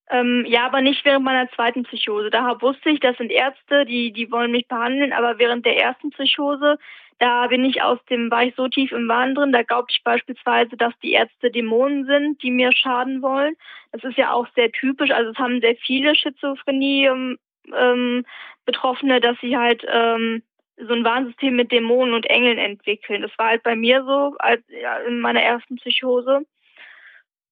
Ähm, 0.10 0.44
ja, 0.48 0.66
aber 0.66 0.82
nicht 0.82 1.06
während 1.06 1.24
meiner 1.24 1.50
zweiten 1.52 1.84
Psychose. 1.84 2.32
Da 2.32 2.60
wusste 2.62 2.90
ich, 2.90 3.00
das 3.00 3.16
sind 3.18 3.32
Ärzte, 3.32 3.86
die, 3.86 4.12
die 4.12 4.32
wollen 4.32 4.52
mich 4.52 4.68
behandeln, 4.68 5.14
aber 5.14 5.38
während 5.38 5.66
der 5.66 5.78
ersten 5.78 6.10
Psychose, 6.10 6.80
da 7.20 7.48
bin 7.48 7.64
ich 7.64 7.84
aus 7.84 8.00
dem, 8.10 8.32
war 8.32 8.44
ich 8.44 8.56
so 8.56 8.68
tief 8.68 8.92
im 8.92 9.08
Wahn 9.08 9.36
drin, 9.36 9.52
da 9.52 9.62
glaubte 9.62 9.94
ich 9.96 10.04
beispielsweise, 10.04 10.78
dass 10.78 10.98
die 11.04 11.12
Ärzte 11.12 11.52
Dämonen 11.52 12.06
sind, 12.06 12.42
die 12.42 12.50
mir 12.50 12.72
schaden 12.74 13.22
wollen. 13.22 13.56
Das 13.92 14.04
ist 14.04 14.18
ja 14.18 14.32
auch 14.32 14.48
sehr 14.56 14.72
typisch, 14.72 15.12
also 15.12 15.32
es 15.32 15.38
haben 15.38 15.62
sehr 15.62 15.76
viele 15.76 16.16
Schizophrenie 16.16 17.06
ähm, 17.06 17.38
ähm 17.76 18.26
Betroffene, 18.66 19.20
dass 19.20 19.36
sie 19.42 19.58
halt 19.58 19.84
ähm, 19.92 20.44
so 20.78 20.94
ein 20.94 21.04
Warnsystem 21.04 21.56
mit 21.56 21.72
Dämonen 21.72 22.14
und 22.14 22.30
Engeln 22.30 22.58
entwickeln. 22.58 23.22
Das 23.22 23.32
war 23.38 23.48
halt 23.48 23.64
bei 23.64 23.76
mir 23.76 24.04
so, 24.06 24.36
als 24.40 24.62
ja, 24.70 24.98
in 25.00 25.20
meiner 25.20 25.42
ersten 25.42 25.78
Psychose. 25.78 26.46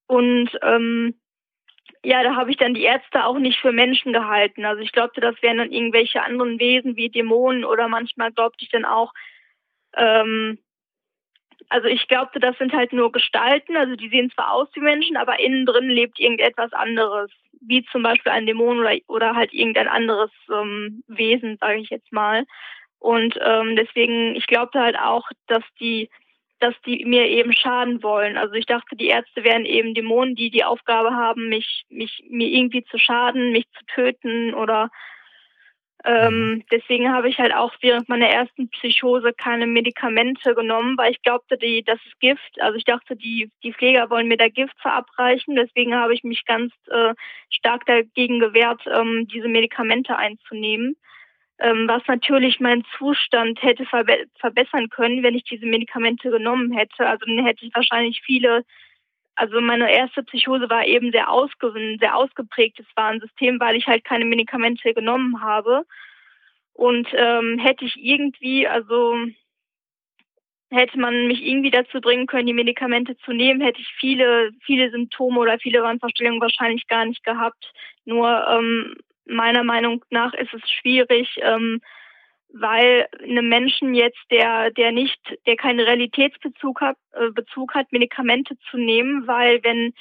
Und 0.07 0.49
ähm, 0.61 1.15
ja, 2.03 2.23
da 2.23 2.35
habe 2.35 2.51
ich 2.51 2.57
dann 2.57 2.73
die 2.73 2.83
Ärzte 2.83 3.25
auch 3.25 3.37
nicht 3.37 3.59
für 3.59 3.71
Menschen 3.71 4.13
gehalten. 4.13 4.65
Also 4.65 4.81
ich 4.81 4.91
glaubte, 4.91 5.21
das 5.21 5.41
wären 5.41 5.57
dann 5.57 5.71
irgendwelche 5.71 6.23
anderen 6.23 6.59
Wesen 6.59 6.95
wie 6.95 7.09
Dämonen 7.09 7.65
oder 7.65 7.87
manchmal 7.87 8.31
glaubte 8.31 8.63
ich 8.63 8.69
dann 8.69 8.85
auch, 8.85 9.13
ähm, 9.95 10.59
also 11.69 11.87
ich 11.87 12.07
glaubte, 12.07 12.39
das 12.39 12.57
sind 12.57 12.73
halt 12.73 12.93
nur 12.93 13.11
Gestalten, 13.11 13.75
also 13.75 13.95
die 13.95 14.09
sehen 14.09 14.31
zwar 14.31 14.53
aus 14.53 14.69
wie 14.73 14.79
Menschen, 14.79 15.17
aber 15.17 15.39
innen 15.39 15.65
drin 15.65 15.89
lebt 15.89 16.19
irgendetwas 16.19 16.71
anderes, 16.71 17.31
wie 17.61 17.83
zum 17.85 18.03
Beispiel 18.03 18.31
ein 18.31 18.45
Dämon 18.45 18.79
oder, 18.79 18.95
oder 19.07 19.35
halt 19.35 19.53
irgendein 19.53 19.87
anderes 19.87 20.31
ähm, 20.51 21.03
Wesen, 21.07 21.57
sage 21.59 21.79
ich 21.79 21.89
jetzt 21.89 22.11
mal. 22.11 22.45
Und 22.99 23.37
ähm, 23.41 23.75
deswegen, 23.75 24.35
ich 24.35 24.47
glaubte 24.47 24.79
halt 24.79 24.97
auch, 24.97 25.27
dass 25.47 25.63
die 25.79 26.09
dass 26.59 26.73
die 26.85 27.05
mir 27.05 27.27
eben 27.27 27.53
schaden 27.55 28.01
wollen. 28.03 28.37
Also 28.37 28.53
ich 28.53 28.65
dachte, 28.65 28.95
die 28.95 29.07
Ärzte 29.07 29.43
wären 29.43 29.65
eben 29.65 29.93
Dämonen, 29.93 30.35
die 30.35 30.49
die 30.49 30.63
Aufgabe 30.63 31.11
haben, 31.13 31.49
mich, 31.49 31.85
mich, 31.89 32.23
mir 32.29 32.47
irgendwie 32.47 32.83
zu 32.85 32.97
schaden, 32.97 33.51
mich 33.51 33.65
zu 33.77 33.85
töten 33.85 34.53
oder 34.53 34.89
ähm, 36.05 36.51
mhm. 36.51 36.63
deswegen 36.71 37.11
habe 37.11 37.27
ich 37.27 37.39
halt 37.39 37.53
auch 37.53 37.73
während 37.81 38.07
meiner 38.07 38.29
ersten 38.29 38.69
Psychose 38.69 39.33
keine 39.33 39.65
Medikamente 39.65 40.53
genommen, 40.53 40.97
weil 40.97 41.11
ich 41.11 41.21
glaubte, 41.21 41.57
die, 41.57 41.83
das 41.83 41.99
ist 42.05 42.19
Gift. 42.19 42.61
Also 42.61 42.77
ich 42.77 42.85
dachte, 42.85 43.15
die, 43.15 43.51
die 43.63 43.73
Pfleger 43.73 44.09
wollen 44.09 44.27
mir 44.27 44.37
da 44.37 44.47
Gift 44.47 44.79
verabreichen. 44.79 45.55
Deswegen 45.55 45.95
habe 45.95 46.13
ich 46.13 46.23
mich 46.23 46.45
ganz 46.45 46.71
äh, 46.89 47.13
stark 47.49 47.85
dagegen 47.87 48.39
gewehrt, 48.39 48.81
ähm, 48.85 49.27
diese 49.27 49.47
Medikamente 49.47 50.15
einzunehmen 50.15 50.95
ähm, 51.59 51.87
was 51.87 52.03
natürlich 52.07 52.59
meinen 52.59 52.85
Zustand 52.97 53.61
hätte 53.63 53.85
verbe 53.85 54.25
verbessern 54.39 54.89
können, 54.89 55.23
wenn 55.23 55.35
ich 55.35 55.43
diese 55.43 55.65
Medikamente 55.65 56.29
genommen 56.29 56.71
hätte. 56.71 57.07
Also 57.07 57.25
dann 57.25 57.45
hätte 57.45 57.65
ich 57.65 57.73
wahrscheinlich 57.73 58.21
viele, 58.23 58.63
also 59.35 59.59
meine 59.61 59.91
erste 59.91 60.23
Psychose 60.23 60.69
war 60.69 60.85
eben 60.85 61.11
sehr, 61.11 61.31
ausge 61.31 61.97
sehr 61.99 62.15
ausgeprägtes 62.15 62.85
Warnsystem, 62.95 63.59
weil 63.59 63.75
ich 63.75 63.87
halt 63.87 64.03
keine 64.03 64.25
Medikamente 64.25 64.93
genommen 64.93 65.41
habe. 65.41 65.83
Und 66.73 67.07
ähm, 67.13 67.57
hätte 67.57 67.85
ich 67.85 67.95
irgendwie, 67.95 68.67
also 68.67 69.15
hätte 70.69 70.99
man 70.99 71.27
mich 71.27 71.43
irgendwie 71.43 71.71
dazu 71.71 72.01
bringen 72.01 72.27
können, 72.27 72.45
die 72.45 72.53
Medikamente 72.53 73.17
zu 73.17 73.31
nehmen, 73.31 73.61
hätte 73.61 73.79
ich 73.81 73.87
viele, 73.99 74.51
viele 74.63 74.91
Symptome 74.91 75.39
oder 75.39 75.57
viele 75.59 75.81
Wahnvorstellungen 75.81 76.41
wahrscheinlich 76.41 76.87
gar 76.87 77.05
nicht 77.05 77.23
gehabt. 77.23 77.71
Nur 78.05 78.45
ähm, 78.47 78.95
meiner 79.27 79.63
Meinung 79.63 80.03
nach 80.09 80.33
ist 80.33 80.53
es 80.53 80.61
schwierig, 80.69 81.39
ähm, 81.41 81.81
weil 82.49 83.07
einem 83.21 83.49
Menschen 83.49 83.93
jetzt, 83.93 84.23
der, 84.31 84.71
der 84.71 84.91
nicht, 84.91 85.19
der 85.45 85.57
keinen 85.57 85.81
Realitätsbezug 85.81 86.81
hat, 86.81 86.97
äh, 87.13 87.29
Bezug 87.31 87.73
hat, 87.75 87.91
Medikamente 87.91 88.57
zu 88.69 88.77
nehmen, 88.77 89.27
weil 89.27 89.63
wenn, 89.63 89.93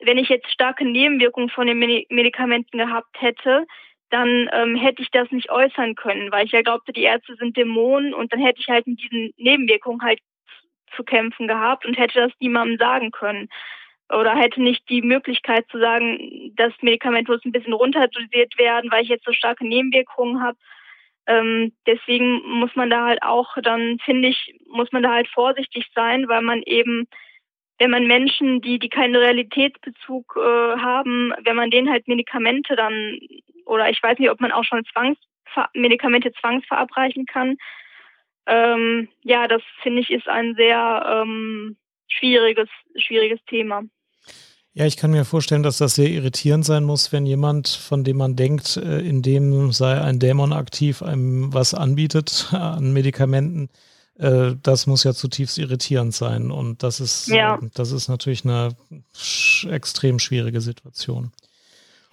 wenn 0.00 0.18
ich 0.18 0.28
jetzt 0.28 0.50
starke 0.50 0.84
Nebenwirkungen 0.84 1.50
von 1.50 1.66
den 1.66 1.78
Medikamenten 1.78 2.78
gehabt 2.78 3.20
hätte, 3.20 3.66
dann 4.10 4.48
ähm, 4.52 4.76
hätte 4.76 5.02
ich 5.02 5.10
das 5.10 5.30
nicht 5.30 5.50
äußern 5.50 5.94
können, 5.94 6.30
weil 6.30 6.46
ich 6.46 6.52
ja 6.52 6.62
glaubte, 6.62 6.92
die 6.92 7.02
Ärzte 7.02 7.34
sind 7.36 7.56
Dämonen 7.56 8.14
und 8.14 8.32
dann 8.32 8.40
hätte 8.40 8.60
ich 8.60 8.68
halt 8.68 8.86
mit 8.86 9.02
diesen 9.02 9.32
Nebenwirkungen 9.36 10.02
halt 10.02 10.20
zu 10.94 11.02
kämpfen 11.02 11.48
gehabt 11.48 11.84
und 11.84 11.98
hätte 11.98 12.20
das 12.20 12.32
niemandem 12.38 12.78
sagen 12.78 13.10
können 13.10 13.48
oder 14.10 14.34
hätte 14.36 14.62
nicht 14.62 14.88
die 14.88 15.02
Möglichkeit 15.02 15.66
zu 15.70 15.78
sagen, 15.78 16.52
das 16.56 16.72
Medikament 16.82 17.28
muss 17.28 17.44
ein 17.44 17.52
bisschen 17.52 17.72
runterdosiert 17.72 18.58
werden, 18.58 18.90
weil 18.90 19.02
ich 19.02 19.08
jetzt 19.08 19.24
so 19.24 19.32
starke 19.32 19.66
Nebenwirkungen 19.66 20.42
habe. 20.42 20.58
Ähm, 21.26 21.72
deswegen 21.86 22.42
muss 22.42 22.74
man 22.76 22.90
da 22.90 23.06
halt 23.06 23.22
auch 23.22 23.56
dann, 23.62 23.98
finde 24.04 24.28
ich, 24.28 24.54
muss 24.68 24.92
man 24.92 25.02
da 25.02 25.12
halt 25.12 25.28
vorsichtig 25.28 25.90
sein, 25.94 26.28
weil 26.28 26.42
man 26.42 26.62
eben, 26.62 27.08
wenn 27.78 27.90
man 27.90 28.06
Menschen, 28.06 28.60
die, 28.60 28.78
die 28.78 28.90
keinen 28.90 29.16
Realitätsbezug 29.16 30.36
äh, 30.36 30.78
haben, 30.78 31.32
wenn 31.42 31.56
man 31.56 31.70
denen 31.70 31.90
halt 31.90 32.06
Medikamente 32.08 32.76
dann, 32.76 33.18
oder 33.64 33.88
ich 33.88 34.02
weiß 34.02 34.18
nicht, 34.18 34.30
ob 34.30 34.40
man 34.40 34.52
auch 34.52 34.64
schon 34.64 34.84
Zwangs 34.92 35.18
Medikamente 35.72 36.32
zwangsverabreichen 36.32 37.26
kann. 37.26 37.56
Ähm, 38.46 39.08
ja, 39.22 39.48
das 39.48 39.62
finde 39.82 40.00
ich 40.00 40.10
ist 40.10 40.28
ein 40.28 40.54
sehr 40.56 41.22
ähm, 41.22 41.76
schwieriges, 42.08 42.68
schwieriges 42.96 43.42
Thema. 43.46 43.84
Ja, 44.76 44.86
ich 44.86 44.96
kann 44.96 45.12
mir 45.12 45.24
vorstellen, 45.24 45.62
dass 45.62 45.78
das 45.78 45.94
sehr 45.94 46.10
irritierend 46.10 46.64
sein 46.64 46.82
muss, 46.82 47.12
wenn 47.12 47.26
jemand, 47.26 47.68
von 47.68 48.02
dem 48.02 48.16
man 48.16 48.34
denkt, 48.34 48.76
äh, 48.76 48.98
in 48.98 49.22
dem 49.22 49.70
sei 49.70 50.00
ein 50.00 50.18
Dämon 50.18 50.52
aktiv, 50.52 51.00
einem 51.00 51.54
was 51.54 51.74
anbietet 51.74 52.48
an 52.52 52.92
Medikamenten. 52.92 53.68
Äh, 54.18 54.56
das 54.60 54.88
muss 54.88 55.04
ja 55.04 55.14
zutiefst 55.14 55.58
irritierend 55.58 56.12
sein. 56.12 56.50
Und 56.50 56.82
das 56.82 56.98
ist, 56.98 57.28
ja. 57.28 57.60
das 57.74 57.92
ist 57.92 58.08
natürlich 58.08 58.44
eine 58.44 58.74
extrem 59.70 60.18
schwierige 60.18 60.60
Situation. 60.60 61.30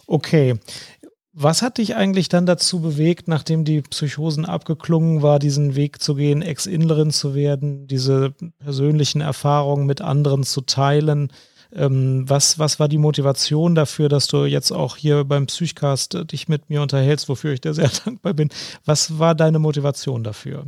Okay. 0.06 0.60
Was 1.34 1.64
hat 1.64 1.80
dich 1.80 1.96
eigentlich 1.96 2.30
dann 2.30 2.46
dazu 2.46 2.82
bewegt, 2.82 3.28
nachdem 3.28 3.66
die 3.66 3.82
Psychosen 3.82 4.46
abgeklungen 4.46 5.24
war, 5.24 5.40
diesen 5.40 5.76
Weg 5.76 6.02
zu 6.02 6.14
gehen, 6.14 6.42
Ex-Inlerin 6.44 7.10
zu 7.10 7.34
werden, 7.34 7.88
diese 7.88 8.34
persönlichen 8.60 9.22
Erfahrungen 9.22 9.88
mit 9.88 10.02
anderen 10.02 10.44
zu 10.44 10.62
teilen? 10.62 11.32
Ähm, 11.74 12.26
was, 12.28 12.60
was 12.60 12.80
war 12.80 12.88
die 12.88 12.98
Motivation 12.98 13.76
dafür, 13.76 14.10
dass 14.10 14.28
du 14.28 14.46
jetzt 14.46 14.72
auch 14.72 14.98
hier 14.98 15.24
beim 15.24 15.48
Psychcast 15.48 16.16
äh, 16.16 16.26
dich 16.26 16.48
mit 16.48 16.70
mir 16.70 16.82
unterhältst, 16.82 17.30
wofür 17.30 17.54
ich 17.54 17.62
dir 17.62 17.74
sehr 17.74 17.90
dankbar 18.06 18.34
bin? 18.34 18.50
Was 18.86 19.20
war 19.20 19.36
deine 19.36 19.60
Motivation 19.60 20.24
dafür? 20.24 20.66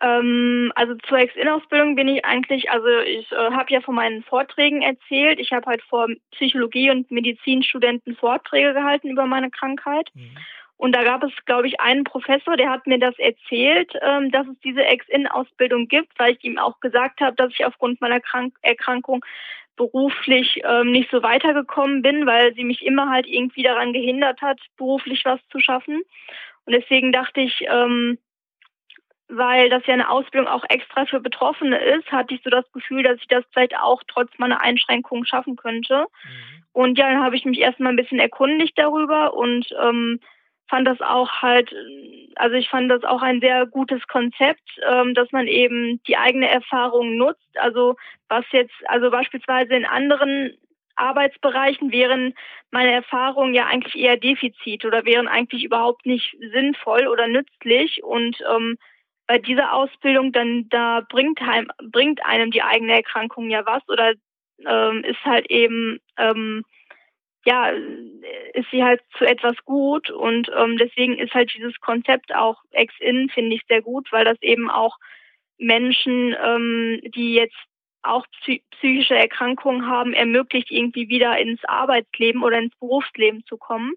Ähm, 0.00 0.72
also 0.76 0.94
zur 1.08 1.18
Ex-In-Ausbildung 1.18 1.96
bin 1.96 2.06
ich 2.08 2.24
eigentlich, 2.24 2.70
also 2.70 2.86
ich 3.04 3.30
äh, 3.32 3.50
habe 3.50 3.72
ja 3.72 3.80
von 3.80 3.96
meinen 3.96 4.22
Vorträgen 4.22 4.82
erzählt. 4.82 5.40
Ich 5.40 5.52
habe 5.52 5.66
halt 5.66 5.82
vor 5.82 6.06
Psychologie- 6.32 6.90
und 6.90 7.10
Medizinstudenten 7.10 8.14
Vorträge 8.14 8.74
gehalten 8.74 9.08
über 9.08 9.26
meine 9.26 9.50
Krankheit. 9.50 10.08
Mhm. 10.14 10.36
Und 10.76 10.94
da 10.94 11.02
gab 11.02 11.24
es, 11.24 11.32
glaube 11.44 11.66
ich, 11.66 11.80
einen 11.80 12.04
Professor, 12.04 12.56
der 12.56 12.70
hat 12.70 12.86
mir 12.86 13.00
das 13.00 13.18
erzählt, 13.18 13.92
ähm, 14.00 14.30
dass 14.30 14.46
es 14.46 14.56
diese 14.60 14.84
Ex-In-Ausbildung 14.84 15.88
gibt, 15.88 16.16
weil 16.18 16.34
ich 16.34 16.44
ihm 16.44 16.58
auch 16.58 16.78
gesagt 16.78 17.20
habe, 17.20 17.34
dass 17.34 17.50
ich 17.50 17.64
aufgrund 17.64 18.00
meiner 18.00 18.20
Krank 18.20 18.54
Erkrankung 18.62 19.24
beruflich 19.78 20.60
ähm, 20.64 20.92
nicht 20.92 21.10
so 21.10 21.22
weitergekommen 21.22 22.02
bin, 22.02 22.26
weil 22.26 22.54
sie 22.54 22.64
mich 22.64 22.84
immer 22.84 23.08
halt 23.08 23.26
irgendwie 23.26 23.62
daran 23.62 23.94
gehindert 23.94 24.42
hat, 24.42 24.60
beruflich 24.76 25.24
was 25.24 25.40
zu 25.48 25.60
schaffen. 25.60 26.02
Und 26.66 26.72
deswegen 26.74 27.12
dachte 27.12 27.40
ich, 27.40 27.64
ähm, 27.66 28.18
weil 29.28 29.70
das 29.70 29.86
ja 29.86 29.94
eine 29.94 30.10
Ausbildung 30.10 30.48
auch 30.48 30.64
extra 30.68 31.06
für 31.06 31.20
Betroffene 31.20 31.78
ist, 31.78 32.10
hatte 32.10 32.34
ich 32.34 32.42
so 32.42 32.50
das 32.50 32.70
Gefühl, 32.72 33.02
dass 33.02 33.18
ich 33.20 33.28
das 33.28 33.44
vielleicht 33.52 33.76
auch 33.78 34.02
trotz 34.06 34.30
meiner 34.38 34.60
Einschränkungen 34.60 35.26
schaffen 35.26 35.56
könnte. 35.56 36.06
Mhm. 36.24 36.64
Und 36.72 36.98
ja, 36.98 37.10
dann 37.10 37.22
habe 37.22 37.36
ich 37.36 37.44
mich 37.44 37.58
erstmal 37.58 37.92
ein 37.92 37.96
bisschen 37.96 38.18
erkundigt 38.18 38.78
darüber 38.78 39.34
und 39.34 39.66
ähm, 39.82 40.20
fand 40.68 40.86
das 40.86 41.00
auch 41.00 41.30
halt, 41.42 41.74
also 42.36 42.56
ich 42.56 42.68
fand 42.68 42.90
das 42.90 43.04
auch 43.04 43.22
ein 43.22 43.40
sehr 43.40 43.66
gutes 43.66 44.06
Konzept, 44.06 44.62
ähm, 44.88 45.14
dass 45.14 45.32
man 45.32 45.46
eben 45.46 46.00
die 46.06 46.16
eigene 46.16 46.48
Erfahrung 46.48 47.16
nutzt. 47.16 47.56
Also 47.56 47.96
was 48.28 48.44
jetzt, 48.52 48.74
also 48.86 49.10
beispielsweise 49.10 49.74
in 49.74 49.86
anderen 49.86 50.56
Arbeitsbereichen 50.96 51.92
wären 51.92 52.34
meine 52.70 52.92
Erfahrungen 52.92 53.54
ja 53.54 53.66
eigentlich 53.66 53.96
eher 53.96 54.16
Defizit 54.16 54.84
oder 54.84 55.04
wären 55.04 55.28
eigentlich 55.28 55.64
überhaupt 55.64 56.06
nicht 56.06 56.36
sinnvoll 56.52 57.06
oder 57.06 57.28
nützlich. 57.28 58.02
Und 58.02 58.36
ähm, 58.52 58.76
bei 59.26 59.38
dieser 59.38 59.72
Ausbildung 59.72 60.32
dann 60.32 60.68
da 60.68 61.02
bringt, 61.08 61.40
heim, 61.40 61.70
bringt 61.92 62.24
einem 62.24 62.50
die 62.50 62.62
eigene 62.62 62.94
Erkrankung 62.94 63.48
ja 63.48 63.64
was 63.64 63.88
oder 63.88 64.14
ähm, 64.66 65.04
ist 65.04 65.24
halt 65.24 65.50
eben 65.50 66.00
ähm, 66.16 66.64
ja, 67.44 67.70
ist 68.54 68.70
sie 68.70 68.84
halt 68.84 69.00
zu 69.16 69.24
etwas 69.24 69.56
gut 69.64 70.10
und 70.10 70.50
ähm, 70.56 70.76
deswegen 70.76 71.18
ist 71.18 71.34
halt 71.34 71.52
dieses 71.54 71.78
Konzept 71.80 72.34
auch 72.34 72.62
Ex-In, 72.72 73.30
finde 73.30 73.56
ich, 73.56 73.62
sehr 73.68 73.82
gut, 73.82 74.08
weil 74.12 74.24
das 74.24 74.40
eben 74.42 74.70
auch 74.70 74.96
Menschen, 75.58 76.36
ähm, 76.44 77.00
die 77.14 77.34
jetzt 77.34 77.56
auch 78.02 78.24
psychische 78.74 79.16
Erkrankungen 79.16 79.86
haben, 79.86 80.12
ermöglicht, 80.12 80.70
irgendwie 80.70 81.08
wieder 81.08 81.38
ins 81.38 81.64
Arbeitsleben 81.64 82.42
oder 82.42 82.58
ins 82.58 82.76
Berufsleben 82.78 83.44
zu 83.46 83.56
kommen. 83.56 83.94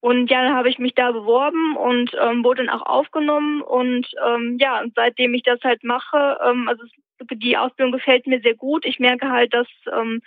Und 0.00 0.30
ja, 0.30 0.44
dann 0.44 0.54
habe 0.54 0.68
ich 0.68 0.78
mich 0.78 0.94
da 0.94 1.10
beworben 1.10 1.76
und 1.76 2.12
ähm, 2.20 2.44
wurde 2.44 2.64
dann 2.64 2.74
auch 2.74 2.86
aufgenommen. 2.86 3.62
Und 3.62 4.06
ähm, 4.24 4.56
ja, 4.60 4.84
seitdem 4.94 5.34
ich 5.34 5.42
das 5.42 5.60
halt 5.64 5.82
mache, 5.82 6.38
ähm, 6.44 6.68
also 6.68 6.84
die 7.32 7.56
Ausbildung 7.56 7.92
gefällt 7.92 8.26
mir 8.26 8.40
sehr 8.40 8.54
gut. 8.54 8.84
Ich 8.84 9.00
merke 9.00 9.28
halt, 9.28 9.52
dass 9.52 9.66
ähm, 9.92 10.22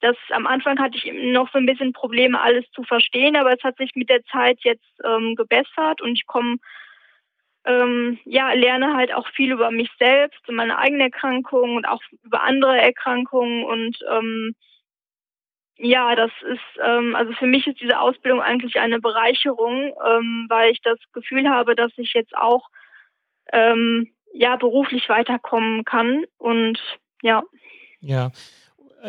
das 0.00 0.16
am 0.30 0.46
Anfang 0.46 0.78
hatte 0.78 0.96
ich 0.96 1.12
noch 1.32 1.50
so 1.52 1.58
ein 1.58 1.66
bisschen 1.66 1.92
Probleme, 1.92 2.40
alles 2.40 2.64
zu 2.72 2.82
verstehen, 2.82 3.36
aber 3.36 3.52
es 3.52 3.62
hat 3.64 3.76
sich 3.76 3.92
mit 3.94 4.08
der 4.08 4.24
Zeit 4.26 4.58
jetzt 4.62 4.86
ähm, 5.04 5.34
gebessert 5.34 6.00
und 6.00 6.12
ich 6.12 6.26
komme 6.26 6.56
ähm, 7.64 8.18
ja, 8.24 8.52
lerne 8.52 8.94
halt 8.94 9.12
auch 9.12 9.28
viel 9.28 9.52
über 9.52 9.70
mich 9.70 9.90
selbst 9.98 10.48
und 10.48 10.54
meine 10.54 10.78
eigene 10.78 11.04
Erkrankung 11.04 11.76
und 11.76 11.86
auch 11.86 12.00
über 12.22 12.42
andere 12.42 12.78
Erkrankungen 12.78 13.64
und 13.64 13.98
ähm, 14.10 14.54
ja, 15.76 16.16
das 16.16 16.30
ist, 16.42 16.80
ähm, 16.82 17.14
also 17.14 17.32
für 17.34 17.46
mich 17.46 17.66
ist 17.66 17.80
diese 17.80 18.00
Ausbildung 18.00 18.40
eigentlich 18.40 18.80
eine 18.80 19.00
Bereicherung, 19.00 19.94
ähm, 20.04 20.46
weil 20.48 20.72
ich 20.72 20.80
das 20.82 20.98
Gefühl 21.12 21.48
habe, 21.48 21.76
dass 21.76 21.92
ich 21.96 22.14
jetzt 22.14 22.36
auch 22.36 22.68
ähm, 23.52 24.12
ja 24.32 24.56
beruflich 24.56 25.08
weiterkommen 25.08 25.84
kann 25.84 26.24
und 26.38 26.80
ja. 27.22 27.42
Ja, 28.00 28.30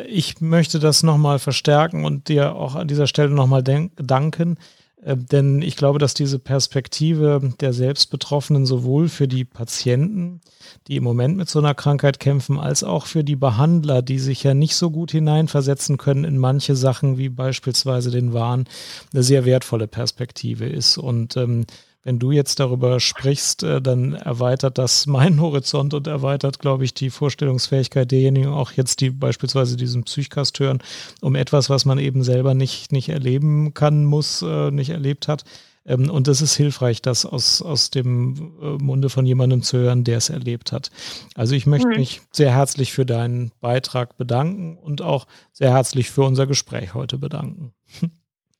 ich 0.07 0.41
möchte 0.41 0.79
das 0.79 1.03
nochmal 1.03 1.39
verstärken 1.39 2.05
und 2.05 2.27
dir 2.27 2.55
auch 2.55 2.75
an 2.75 2.87
dieser 2.87 3.07
Stelle 3.07 3.31
nochmal 3.31 3.63
danken. 3.63 4.57
Äh, 5.01 5.17
denn 5.17 5.61
ich 5.61 5.75
glaube, 5.75 5.99
dass 5.99 6.13
diese 6.13 6.39
Perspektive 6.39 7.53
der 7.59 7.73
Selbstbetroffenen 7.73 8.65
sowohl 8.65 9.09
für 9.09 9.27
die 9.27 9.45
Patienten, 9.45 10.41
die 10.87 10.97
im 10.97 11.03
Moment 11.03 11.37
mit 11.37 11.49
so 11.49 11.59
einer 11.59 11.73
Krankheit 11.73 12.19
kämpfen, 12.19 12.59
als 12.59 12.83
auch 12.83 13.05
für 13.05 13.23
die 13.23 13.35
Behandler, 13.35 14.01
die 14.01 14.19
sich 14.19 14.43
ja 14.43 14.53
nicht 14.53 14.75
so 14.75 14.91
gut 14.91 15.11
hineinversetzen 15.11 15.97
können 15.97 16.23
in 16.23 16.37
manche 16.37 16.75
Sachen 16.75 17.17
wie 17.17 17.29
beispielsweise 17.29 18.11
den 18.11 18.33
Wahn, 18.33 18.65
eine 19.13 19.23
sehr 19.23 19.45
wertvolle 19.45 19.87
Perspektive 19.87 20.65
ist. 20.65 20.97
Und 20.97 21.37
ähm, 21.37 21.65
wenn 22.03 22.19
du 22.19 22.31
jetzt 22.31 22.59
darüber 22.59 22.99
sprichst, 22.99 23.63
äh, 23.63 23.81
dann 23.81 24.13
erweitert 24.13 24.77
das 24.77 25.07
meinen 25.07 25.41
Horizont 25.41 25.93
und 25.93 26.07
erweitert, 26.07 26.59
glaube 26.59 26.85
ich, 26.85 26.93
die 26.93 27.09
Vorstellungsfähigkeit 27.09 28.11
derjenigen, 28.11 28.49
auch 28.49 28.71
jetzt, 28.71 29.01
die 29.01 29.09
beispielsweise 29.09 29.77
diesen 29.77 30.03
Psychcast 30.03 30.59
hören, 30.59 30.79
um 31.21 31.35
etwas, 31.35 31.69
was 31.69 31.85
man 31.85 31.99
eben 31.99 32.23
selber 32.23 32.53
nicht, 32.53 32.91
nicht 32.91 33.09
erleben 33.09 33.73
kann, 33.73 34.05
muss, 34.05 34.41
äh, 34.41 34.71
nicht 34.71 34.89
erlebt 34.89 35.27
hat. 35.27 35.43
Ähm, 35.85 36.09
und 36.09 36.27
es 36.27 36.41
ist 36.41 36.55
hilfreich, 36.55 37.01
das 37.01 37.25
aus, 37.25 37.61
aus 37.61 37.89
dem 37.89 38.53
äh, 38.61 38.83
Munde 38.83 39.09
von 39.09 39.25
jemandem 39.25 39.63
zu 39.63 39.77
hören, 39.77 40.03
der 40.03 40.17
es 40.17 40.29
erlebt 40.29 40.71
hat. 40.71 40.91
Also 41.35 41.55
ich 41.55 41.65
möchte 41.65 41.89
mhm. 41.89 41.97
mich 41.97 42.21
sehr 42.31 42.53
herzlich 42.53 42.93
für 42.93 43.05
deinen 43.05 43.51
Beitrag 43.59 44.17
bedanken 44.17 44.77
und 44.77 45.01
auch 45.01 45.27
sehr 45.51 45.71
herzlich 45.71 46.09
für 46.11 46.23
unser 46.23 46.47
Gespräch 46.47 46.93
heute 46.93 47.17
bedanken. 47.17 47.73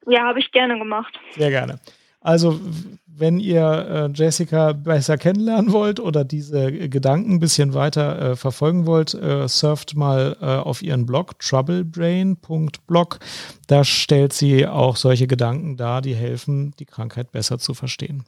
Ja, 0.08 0.24
habe 0.24 0.40
ich 0.40 0.52
gerne 0.52 0.80
gemacht. 0.80 1.20
Sehr 1.36 1.52
gerne. 1.52 1.80
Also, 2.22 2.60
wenn 3.08 3.40
ihr 3.40 3.62
äh, 3.62 4.10
Jessica 4.14 4.74
besser 4.74 5.18
kennenlernen 5.18 5.72
wollt 5.72 6.00
oder 6.00 6.24
diese 6.24 6.90
Gedanken 6.90 7.34
ein 7.34 7.40
bisschen 7.40 7.74
weiter 7.74 8.32
äh, 8.32 8.36
verfolgen 8.36 8.86
wollt, 8.86 9.14
äh, 9.14 9.48
surft 9.48 9.96
mal 9.96 10.38
äh, 10.42 10.46
auf 10.46 10.82
ihren 10.82 11.06
Blog 11.06 11.40
troublebrain.blog. 11.40 13.20
Da 13.68 13.84
stellt 13.84 14.34
sie 14.34 14.68
auch 14.68 14.96
solche 14.96 15.28
Gedanken 15.28 15.78
dar, 15.78 16.02
die 16.02 16.16
helfen, 16.16 16.74
die 16.80 16.86
Krankheit 16.86 17.32
besser 17.32 17.58
zu 17.58 17.74
verstehen. 17.74 18.26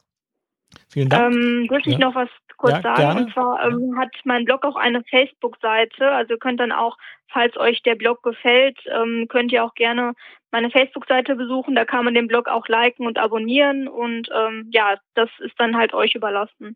Vielen 0.90 1.10
Dank. 1.10 1.34
Ähm, 1.34 1.68
dürfte 1.68 1.90
ich 1.90 1.98
ja. 1.98 2.08
noch 2.08 2.16
was 2.16 2.30
kurz 2.58 2.74
ja, 2.74 2.82
sagen? 2.82 2.98
Gerne. 2.98 3.22
Und 3.22 3.34
zwar 3.34 3.66
ähm, 3.66 3.98
hat 3.98 4.10
mein 4.24 4.46
Blog 4.46 4.64
auch 4.64 4.76
eine 4.76 5.04
Facebook-Seite. 5.04 6.12
Also 6.12 6.34
ihr 6.34 6.40
könnt 6.40 6.60
dann 6.60 6.72
auch, 6.72 6.98
falls 7.28 7.58
euch 7.58 7.82
der 7.84 7.96
Blog 7.96 8.24
gefällt, 8.24 8.78
ähm, 8.88 9.28
könnt 9.30 9.52
ihr 9.52 9.66
auch 9.66 9.74
gerne 9.74 10.14
meine 10.52 10.70
Facebook-Seite 10.70 11.36
besuchen. 11.36 11.76
Da 11.76 11.86
kann 11.86 12.06
man 12.06 12.14
den 12.14 12.28
Blog 12.28 12.48
auch 12.48 12.68
liken 12.68 13.08
und 13.08 13.18
abonnieren. 13.18 13.88
Und 13.88 14.30
ähm, 14.34 14.70
ja, 14.72 14.96
das 15.16 15.30
ist 15.40 15.54
dann 15.58 15.76
halt 15.76 15.94
euch 15.94 16.16
überlassen. 16.16 16.76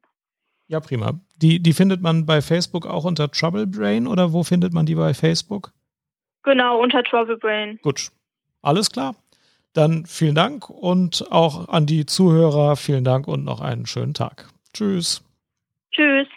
Ja, 0.68 0.80
prima. 0.80 1.20
Die, 1.36 1.62
die 1.62 1.74
findet 1.74 2.02
man 2.02 2.26
bei 2.26 2.42
Facebook 2.42 2.88
auch 2.88 3.04
unter 3.04 3.30
Trouble 3.30 3.68
Brain 3.68 4.08
oder 4.08 4.34
wo 4.34 4.44
findet 4.44 4.74
man 4.74 4.86
die 4.86 4.96
bei 4.96 5.14
Facebook? 5.14 5.72
Genau, 6.44 6.82
unter 6.82 7.04
Trouble 7.04 7.38
Brain. 7.38 7.80
Gut. 7.82 8.10
Alles 8.62 8.92
klar. 8.92 9.16
Dann 9.74 10.06
vielen 10.06 10.36
Dank 10.36 10.70
und 10.70 11.26
auch 11.32 11.68
an 11.68 11.86
die 11.86 12.06
Zuhörer 12.06 12.78
vielen 12.78 13.04
Dank 13.04 13.28
und 13.28 13.44
noch 13.44 13.62
einen 13.62 13.86
schönen 13.86 14.14
Tag. 14.14 14.48
Tschüss. 14.74 15.24
Tschüss. 15.92 16.28